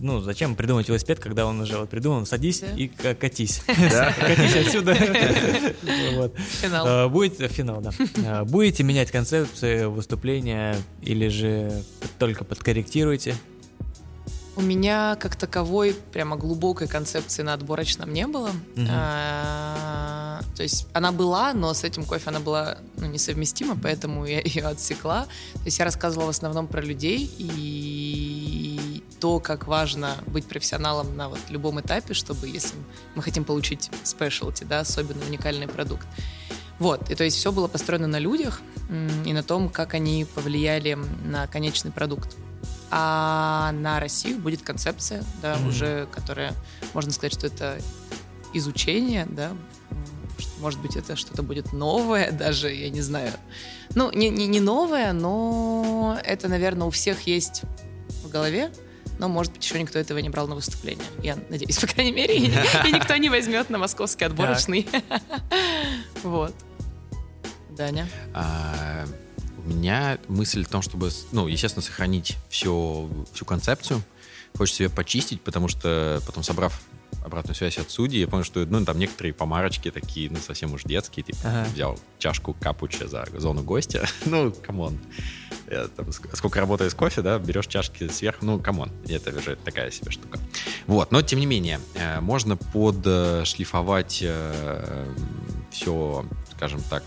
[0.00, 2.26] ну, зачем придумать велосипед, когда он уже вот придуман?
[2.26, 2.68] Садись да.
[2.76, 3.62] и катись.
[3.66, 4.94] Катись отсюда.
[6.60, 6.86] Финал.
[6.86, 7.90] Э, будет финал, да.
[8.16, 11.82] Э, будете менять концепцию выступления или же
[12.18, 13.34] только подкорректируйте.
[14.56, 18.48] У меня как таковой прямо глубокой концепции на отборочном не было.
[18.48, 18.86] Угу.
[18.90, 24.40] А, то есть она была, но с этим кофе она была ну, несовместима, поэтому я
[24.40, 25.26] ее отсекла.
[25.54, 31.28] То есть я рассказывала в основном про людей и то, как важно быть профессионалом на
[31.28, 32.74] вот любом этапе, чтобы если
[33.14, 36.06] мы хотим получить спешлти, да, особенно уникальный продукт.
[36.78, 38.60] Вот, и то есть все было построено на людях
[39.24, 42.36] и на том, как они повлияли на конечный продукт.
[42.90, 45.68] А на Россию будет концепция, да, mm-hmm.
[45.68, 46.54] уже, которая,
[46.94, 47.78] можно сказать, что это
[48.54, 49.52] изучение, да,
[50.60, 53.32] может быть, это что-то будет новое даже, я не знаю.
[53.94, 57.62] Ну, не, не, не новое, но это, наверное, у всех есть
[58.24, 58.70] в голове,
[59.18, 61.04] но, может быть, еще никто этого не брал на выступление.
[61.22, 64.88] Я надеюсь, по крайней мере, и, и никто не возьмет на московский отборочный.
[66.24, 66.52] Вот.
[67.78, 68.08] Даня?
[68.34, 69.06] А,
[69.64, 74.02] у меня мысль в том, чтобы, ну, естественно, сохранить все, всю концепцию.
[74.56, 76.80] Хочется ее почистить, потому что потом, собрав
[77.24, 80.82] обратную связь от судей, я понял, что ну, там некоторые помарочки такие, ну, совсем уж
[80.82, 81.68] детские, типа, ага.
[81.72, 84.98] взял чашку капуча за зону гостя, ну, come on.
[85.70, 89.54] Я, там, сколько работаю с кофе, да, берешь чашки сверху, ну, come on, это уже
[89.54, 90.40] такая себе штука.
[90.88, 95.14] Вот, но, тем не менее, э, можно подшлифовать э,
[95.70, 96.26] все,
[96.56, 97.04] скажем так,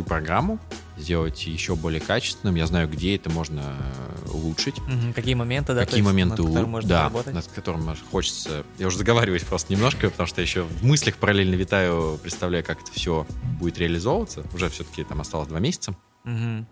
[0.00, 0.58] всю программу,
[0.96, 2.54] сделать еще более качественным.
[2.54, 4.78] Я знаю, где это можно э, улучшить.
[4.78, 5.84] Угу, какие моменты, да?
[5.84, 7.34] Какие моменты, над которым да, работать?
[7.34, 8.64] над которым хочется...
[8.78, 12.92] Я уже заговариваюсь просто немножко, потому что еще в мыслях параллельно витаю, представляю, как это
[12.92, 13.26] все
[13.58, 14.42] будет реализовываться.
[14.54, 15.94] Уже все-таки там осталось два месяца.
[16.24, 16.66] Угу.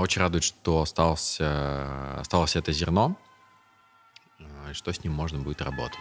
[0.00, 3.16] Очень радует, что остался, осталось это зерно,
[4.38, 5.98] а, и что с ним можно будет работать.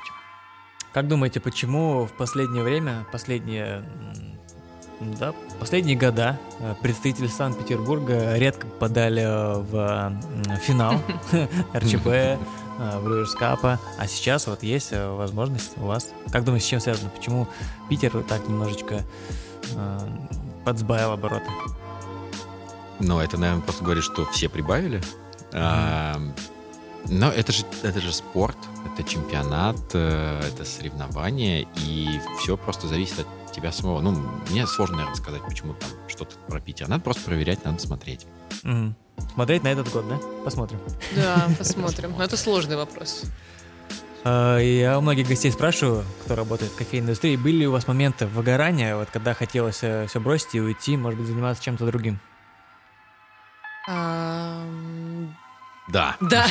[0.94, 3.84] Как думаете, почему в последнее время, последние
[5.20, 10.96] да, последние года э, представители Санкт-Петербурга редко попадали э, в финал
[11.76, 12.38] РЧП, э,
[12.78, 16.12] в Brewers Cup, а сейчас вот есть возможность у вас.
[16.32, 17.10] Как думаете, с чем связано?
[17.10, 17.48] Почему
[17.90, 19.02] Питер так немножечко
[20.66, 21.50] подсбавил обороты?
[23.00, 25.02] Ну, это, наверное, просто говорит, что все прибавили.
[25.52, 26.32] Mm-hmm.
[27.10, 32.08] Но это же, это же спорт, это чемпионат, это соревнование, и
[32.40, 34.02] все просто зависит от тебя самого.
[34.02, 34.12] Ну,
[34.50, 36.88] мне сложно, наверное, сказать, почему там что-то про Питер.
[36.88, 38.26] Надо просто проверять, надо смотреть.
[38.64, 38.94] Угу.
[39.34, 40.20] Смотреть на этот год, да?
[40.44, 40.80] Посмотрим.
[41.16, 42.14] Да, посмотрим.
[42.18, 43.24] Но это сложный вопрос.
[44.24, 47.88] А, я у многих гостей спрашиваю, кто работает в кофейной индустрии, были ли у вас
[47.88, 52.20] моменты выгорания, вот когда хотелось э, все бросить и уйти, может быть, заниматься чем-то другим?
[55.88, 56.16] Да.
[56.22, 56.48] Да.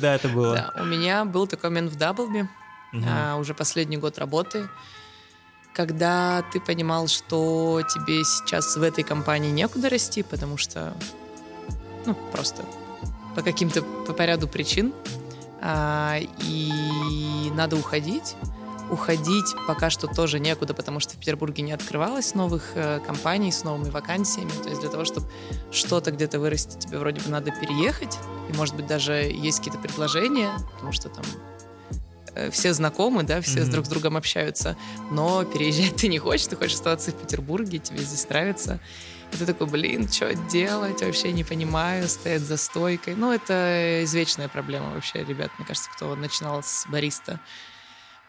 [0.00, 0.72] Да, это было.
[0.78, 2.48] У меня был такой момент в Даблби
[3.38, 4.68] уже последний год работы,
[5.72, 10.94] когда ты понимал, что тебе сейчас в этой компании некуда расти, потому что,
[12.06, 12.64] ну, просто
[13.34, 14.92] по каким-то, по, по ряду причин,
[15.60, 18.36] а, и надо уходить,
[18.92, 23.64] уходить пока что тоже некуда, потому что в Петербурге не открывалось новых э, компаний с
[23.64, 24.50] новыми вакансиями.
[24.62, 25.26] То есть для того, чтобы
[25.72, 28.18] что-то где-то вырасти, тебе вроде бы надо переехать.
[28.50, 31.24] И, может быть, даже есть какие-то предложения, потому что там
[32.34, 33.70] э, все знакомы, да, все mm-hmm.
[33.70, 34.76] друг с другом общаются,
[35.10, 38.78] но переезжать ты не хочешь, ты хочешь оставаться в Петербурге, тебе здесь нравится.
[39.32, 43.14] И ты такой, блин, что делать, вообще не понимаю, стоять за стойкой.
[43.14, 47.40] Ну, это извечная проблема вообще, ребят, мне кажется, кто начинал с бариста.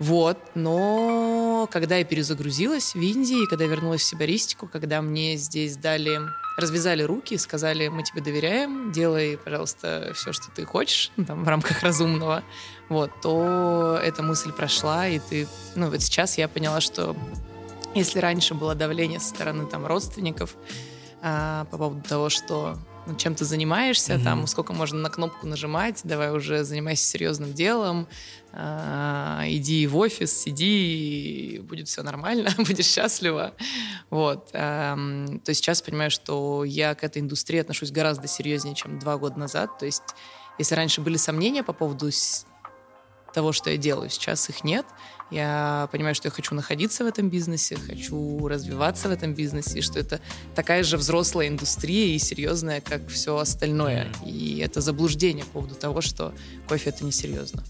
[0.03, 5.77] Вот, но когда я перезагрузилась в Индии, когда я вернулась в сибаристику, когда мне здесь
[5.77, 6.19] дали,
[6.57, 11.47] развязали руки, сказали, мы тебе доверяем, делай, пожалуйста, все, что ты хочешь, ну, там, в
[11.47, 12.43] рамках разумного,
[12.89, 17.15] вот, то эта мысль прошла, и ты, ну, вот сейчас я поняла, что
[17.95, 20.57] если раньше было давление со стороны там родственников
[21.21, 24.23] а, по поводу того, что ну, чем ты занимаешься, mm-hmm.
[24.23, 28.07] там, сколько можно на кнопку нажимать, давай уже занимайся серьезным делом,
[28.55, 33.53] иди в офис, сиди, будет все нормально, будешь счастлива.
[34.09, 34.49] Вот.
[34.53, 34.95] Э,
[35.43, 39.39] то есть сейчас понимаю, что я к этой индустрии отношусь гораздо серьезнее, чем два года
[39.39, 39.79] назад.
[39.79, 40.03] То есть
[40.59, 42.09] если раньше были сомнения по поводу
[43.33, 44.85] того, что я делаю, сейчас их нет.
[45.31, 49.81] Я понимаю, что я хочу находиться в этом бизнесе, хочу развиваться в этом бизнесе, и
[49.81, 50.21] что это
[50.53, 54.11] такая же взрослая индустрия и серьезная, как все остальное.
[54.23, 56.35] И это заблуждение по поводу того, что
[56.67, 57.63] кофе это несерьезно.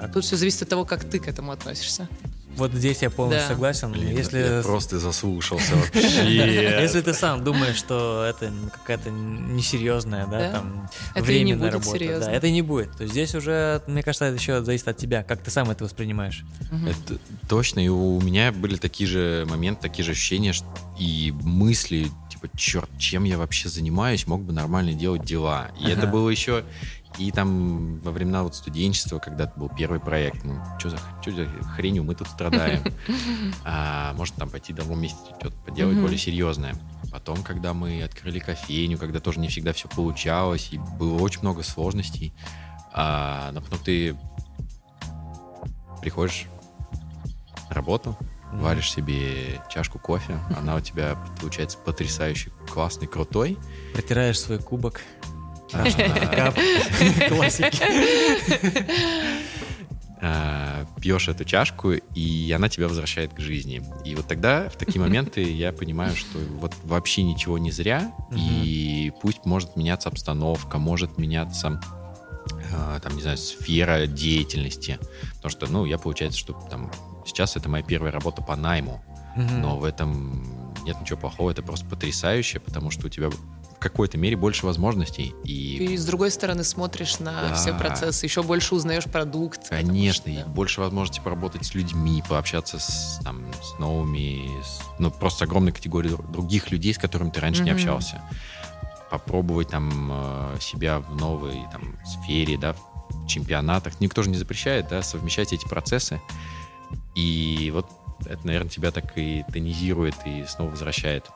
[0.00, 0.12] Так.
[0.12, 2.08] Тут все зависит от того, как ты к этому относишься.
[2.56, 3.54] Вот здесь я полностью да.
[3.54, 3.92] согласен.
[3.92, 6.82] Блин, если я просто заслушался вообще.
[6.82, 12.62] Если ты сам думаешь, что это какая-то несерьезная, да, там временная работа, да, это не
[12.62, 12.92] будет.
[12.96, 15.84] То есть здесь уже, мне кажется, это еще зависит от тебя, как ты сам это
[15.84, 16.44] воспринимаешь.
[16.70, 17.18] Это
[17.48, 17.80] точно.
[17.80, 20.52] И у меня были такие же моменты, такие же ощущения
[20.98, 25.70] и мысли, типа, черт, чем я вообще занимаюсь, мог бы нормально делать дела.
[25.80, 26.64] И это было еще
[27.18, 31.30] и там во времена вот студенчества, когда это был первый проект, ну, что за, что
[31.32, 32.82] за хренью мы тут страдаем.
[33.64, 36.74] А, может, там пойти в другом месте что-то поделать более серьезное.
[37.10, 41.62] Потом, когда мы открыли кофейню, когда тоже не всегда все получалось, и было очень много
[41.62, 42.32] сложностей,
[42.92, 44.16] а, но потом ты
[46.00, 46.46] приходишь
[47.68, 48.16] на работу,
[48.52, 53.58] варишь себе чашку кофе, она у тебя получается потрясающе классный, крутой.
[53.94, 55.02] Протираешь свой кубок.
[57.28, 57.82] Классики.
[60.24, 63.82] А, Пьешь эту чашку, и она тебя возвращает к жизни.
[64.04, 69.12] И вот тогда, в такие моменты, я понимаю, что вот вообще ничего не зря, и
[69.20, 71.80] пусть может меняться обстановка, может меняться
[72.72, 74.98] а, там, не знаю, сфера деятельности.
[75.34, 76.92] Потому что, ну, я, получается, что там
[77.26, 79.02] сейчас это моя первая работа по найму,
[79.36, 83.30] но в этом нет ничего плохого, это просто потрясающе, потому что у тебя
[83.82, 85.34] какой-то мере больше возможностей.
[85.44, 87.54] И Ты с другой стороны смотришь на да.
[87.54, 89.68] все процессы, еще больше узнаешь продукт.
[89.68, 90.40] Конечно, что, да.
[90.40, 95.72] и больше возможности поработать с людьми, пообщаться с, там, с новыми, с, ну, просто огромной
[95.72, 97.64] категорией других людей, с которыми ты раньше mm-hmm.
[97.64, 98.22] не общался.
[99.10, 102.74] Попробовать там э, себя в новой там, сфере, да,
[103.10, 104.00] в чемпионатах.
[104.00, 106.20] Никто же не запрещает, да, совмещать эти процессы.
[107.14, 107.90] И вот
[108.26, 111.26] это, наверное, тебя так и тонизирует и снова возвращает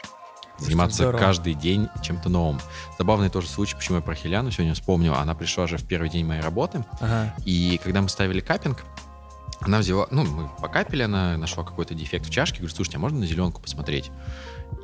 [0.58, 2.60] заниматься каждый день чем-то новым.
[2.98, 5.14] Забавный тоже случай, почему я про Хеляну сегодня вспомнил.
[5.14, 7.34] Она пришла же в первый день моей работы, ага.
[7.44, 8.84] и когда мы ставили капинг,
[9.60, 13.20] она взяла, ну, мы покапили, она нашла какой-то дефект в чашке, говорит, слушайте, а можно
[13.20, 14.10] на зеленку посмотреть?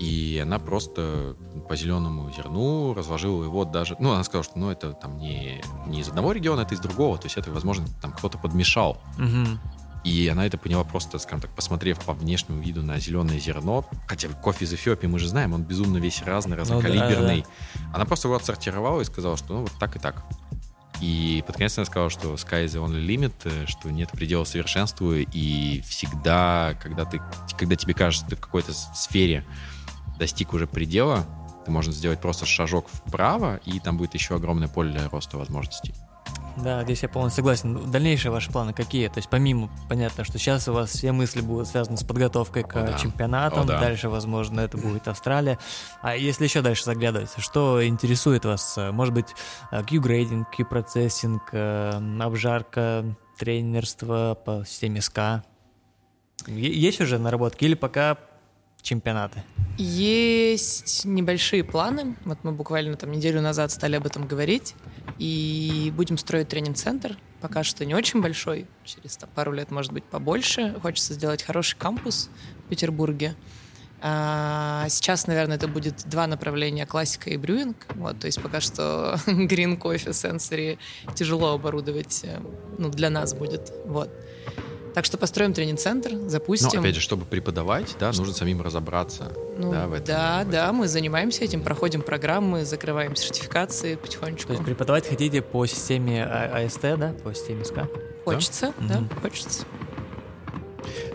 [0.01, 1.37] И она просто
[1.69, 3.97] по зеленому зерну разложила его даже...
[3.99, 7.19] Ну, она сказала, что ну, это там не, не из одного региона, это из другого.
[7.19, 9.01] То есть это, возможно, там кто-то подмешал.
[9.19, 9.59] Угу.
[10.05, 13.85] И она это поняла просто, скажем так, посмотрев по внешнему виду на зеленое зерно.
[14.07, 17.37] Хотя кофе из Эфиопии мы же знаем, он безумно весь разный, разнокалиберный.
[17.39, 17.43] Ну,
[17.75, 17.97] да, да.
[17.97, 20.25] Она просто его отсортировала и сказала, что ну вот так и так.
[21.01, 24.45] И под конец она сказала, что sky is the only limit, э, что нет предела
[24.45, 27.21] совершенству, и всегда, когда, ты,
[27.59, 29.45] когда тебе кажется, ты в какой-то сфере
[30.19, 31.27] достиг уже предела,
[31.65, 35.93] ты можешь сделать просто шажок вправо, и там будет еще огромное поле для роста возможностей.
[36.57, 37.91] Да, здесь я полностью согласен.
[37.91, 39.09] Дальнейшие ваши планы какие?
[39.09, 42.77] То есть помимо, понятно, что сейчас у вас все мысли будут связаны с подготовкой к
[42.77, 42.99] О, да.
[42.99, 43.81] чемпионатам, О, да.
[43.81, 45.59] дальше, возможно, это будет Австралия.
[46.03, 48.79] А если еще дальше заглядывать, что интересует вас?
[48.93, 49.35] Может быть,
[49.71, 53.05] Q-грейдинг, Q-процессинг, э, обжарка,
[53.39, 55.45] тренерство по системе СКА?
[56.47, 58.19] Есть уже наработки или пока
[58.83, 59.43] чемпионаты?
[59.79, 62.17] Есть небольшие планы.
[62.25, 64.75] Вот мы буквально там неделю назад стали об этом говорить.
[65.19, 67.17] И будем строить тренинг-центр.
[67.41, 68.67] Пока что не очень большой.
[68.85, 70.75] Через там, пару лет, может быть, побольше.
[70.83, 72.29] Хочется сделать хороший кампус
[72.67, 73.35] в Петербурге.
[74.05, 77.77] А, сейчас, наверное, это будет два направления классика и брюинг.
[77.95, 80.79] Вот, то есть пока что green coffee сенсори
[81.15, 82.41] тяжело оборудовать, э,
[82.79, 83.73] ну, для нас будет.
[83.87, 84.11] Вот.
[84.95, 86.71] Так что построим тренинг-центр, запустим.
[86.75, 89.33] Но опять же, чтобы преподавать, да, нужно самим разобраться.
[89.57, 94.49] Ну, да, в этом, да, да, мы занимаемся этим, проходим программы, закрываем сертификации потихонечку.
[94.49, 97.79] То есть преподавать хотите по системе а- АСТ, да, по системе СК?
[98.25, 99.11] Хочется, да, Мгм.
[99.21, 99.65] хочется.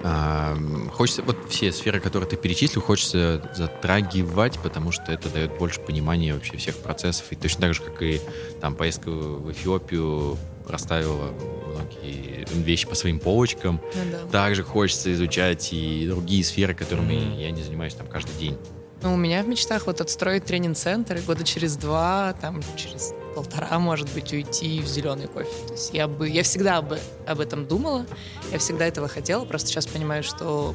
[0.03, 0.55] А,
[0.93, 6.33] хочется, вот все сферы, которые ты перечислил, хочется затрагивать, потому что это дает больше понимания
[6.33, 7.25] вообще всех процессов.
[7.31, 8.21] И точно так же, как и
[8.61, 10.37] там поездка в Эфиопию
[10.67, 11.31] расставила
[11.67, 14.31] многие вещи по своим полочкам, Ну да.
[14.31, 17.37] также хочется изучать и другие сферы, которыми Мгм.
[17.39, 18.57] я не занимаюсь там каждый день.
[19.03, 23.77] Ну, у меня в мечтах вот отстроить тренинг-центр и года через два, там, через полтора,
[23.77, 25.49] может быть, уйти в зеленый кофе.
[25.67, 28.07] То есть я бы, я всегда бы об этом думала,
[28.51, 30.73] я всегда этого хотела, просто сейчас понимаю, что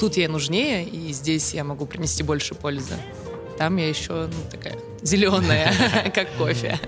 [0.00, 2.94] тут я нужнее, и здесь я могу принести больше пользы.
[3.58, 5.72] Там я еще, ну, такая зеленая,
[6.14, 6.80] как кофе.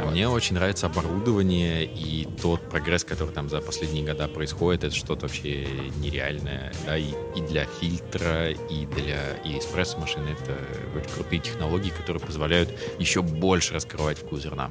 [0.00, 4.84] А Мне очень нравится оборудование и тот прогресс, который там за последние года происходит.
[4.84, 5.66] Это что-то вообще
[5.98, 6.72] нереальное.
[6.86, 10.28] Да, и, и для фильтра, и для и эспрессо-машины.
[10.28, 10.56] Это
[10.96, 14.70] очень крутые технологии, которые позволяют еще больше раскрывать вкус зерна.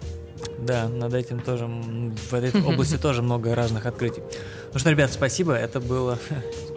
[0.60, 4.22] Да, над этим тоже, в этой области тоже много разных открытий.
[4.74, 6.20] Ну что, ребят, спасибо, это было...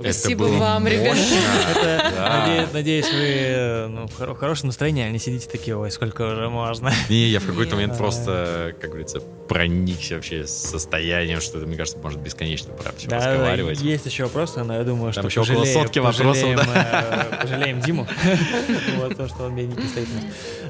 [0.01, 1.09] Спасибо Это было вам, ребят.
[1.17, 1.35] мощно.
[1.71, 2.47] Это, Да.
[2.47, 5.91] наде- надеюсь, вы э, ну, в хоро- в хорошем настроении, а не сидите такие, ой,
[5.91, 6.93] сколько уже можно.
[7.11, 12.21] Не, я в какой-то момент просто, как говорится, проникся вообще состоянием, что, мне кажется, может
[12.21, 13.81] бесконечно про все Да, разговаривать.
[13.83, 17.81] есть еще вопросы, но я думаю, Там что еще около сотки вопросов, пожалеем, э, Пожалеем
[17.81, 18.07] Диму.
[18.97, 20.09] Вот то, что он бедненький стоит.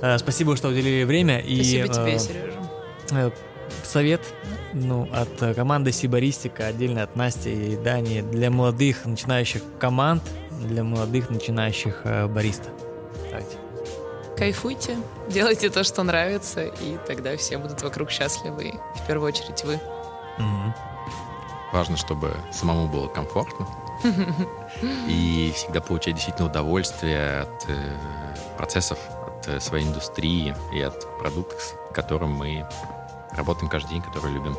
[0.01, 1.39] Э, Спасибо, что уделили время.
[1.41, 2.60] и, Спасибо э, тебе, Сережа.
[3.12, 3.31] Э,
[3.85, 4.20] совет
[4.73, 10.85] ну, от э, команды Сибаристика, отдельно от Насти и Дани, для молодых начинающих команд, для
[10.85, 12.70] молодых начинающих э, бариста.
[13.31, 13.57] Давайте.
[14.37, 14.97] Кайфуйте,
[15.28, 19.78] делайте то, что нравится, и тогда все будут вокруг счастливы, в первую очередь вы.
[20.39, 20.74] Мгм.
[21.73, 23.66] Важно, чтобы самому было комфортно.
[25.09, 27.97] И всегда получать действительно удовольствие от э,
[28.57, 32.66] процессов, от э, своей индустрии и от продуктов, с которым мы
[33.32, 34.57] работаем каждый день, которые любим.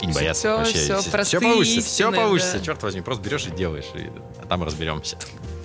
[0.00, 0.78] И не бояться всё- вообще.
[1.00, 2.58] Всё простые получится, все истины, получится.
[2.58, 2.64] да.
[2.64, 4.10] Черт возьми, просто берешь и делаешь, и,
[4.40, 5.16] а там разберемся.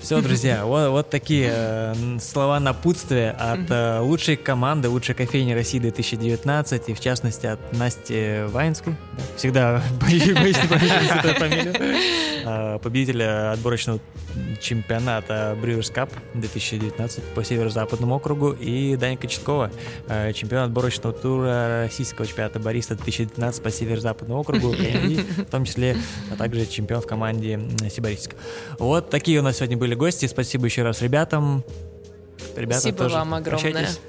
[0.04, 5.80] Все, друзья, вот, вот такие э, слова напутствия от э, лучшей команды, лучшей кофейни России
[5.80, 8.98] 2019, и в частности от Насти Ваинской.
[9.18, 11.74] Да, Всегда боюсь эту фамилию.
[12.46, 14.02] Э, Победителя отборочного
[14.62, 19.72] чемпионата Brewers Cup 2019 по северо-западному округу и Даня Кочеткова,
[20.10, 25.96] э, чемпион отборочного тура российского чемпионата Бариста 2019 по северо-западному округу, и в том числе
[26.30, 28.36] а также чемпион в команде м, Сибаристика.
[28.80, 30.26] Вот такие у нас сегодня были гости.
[30.26, 31.64] Спасибо еще раз ребятам.
[32.56, 33.72] Ребята Спасибо тоже вам огромное.
[33.72, 34.00] прощайтесь.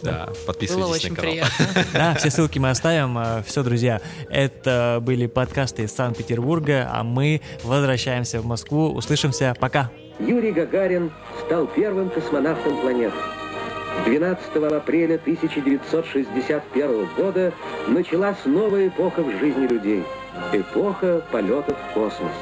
[0.00, 1.32] Да, Было подписывайтесь очень на канал.
[1.32, 1.84] приятно.
[1.92, 3.42] Да, все ссылки мы оставим.
[3.44, 4.00] Все, друзья,
[4.30, 8.92] это были подкасты из Санкт-Петербурга, а мы возвращаемся в Москву.
[8.92, 9.56] Услышимся.
[9.58, 9.90] Пока.
[10.20, 11.10] Юрий Гагарин
[11.46, 13.16] стал первым космонавтом планеты.
[14.04, 17.52] 12 апреля 1961 года
[17.88, 20.04] началась новая эпоха в жизни людей.
[20.52, 22.32] Эпоха полетов в космос.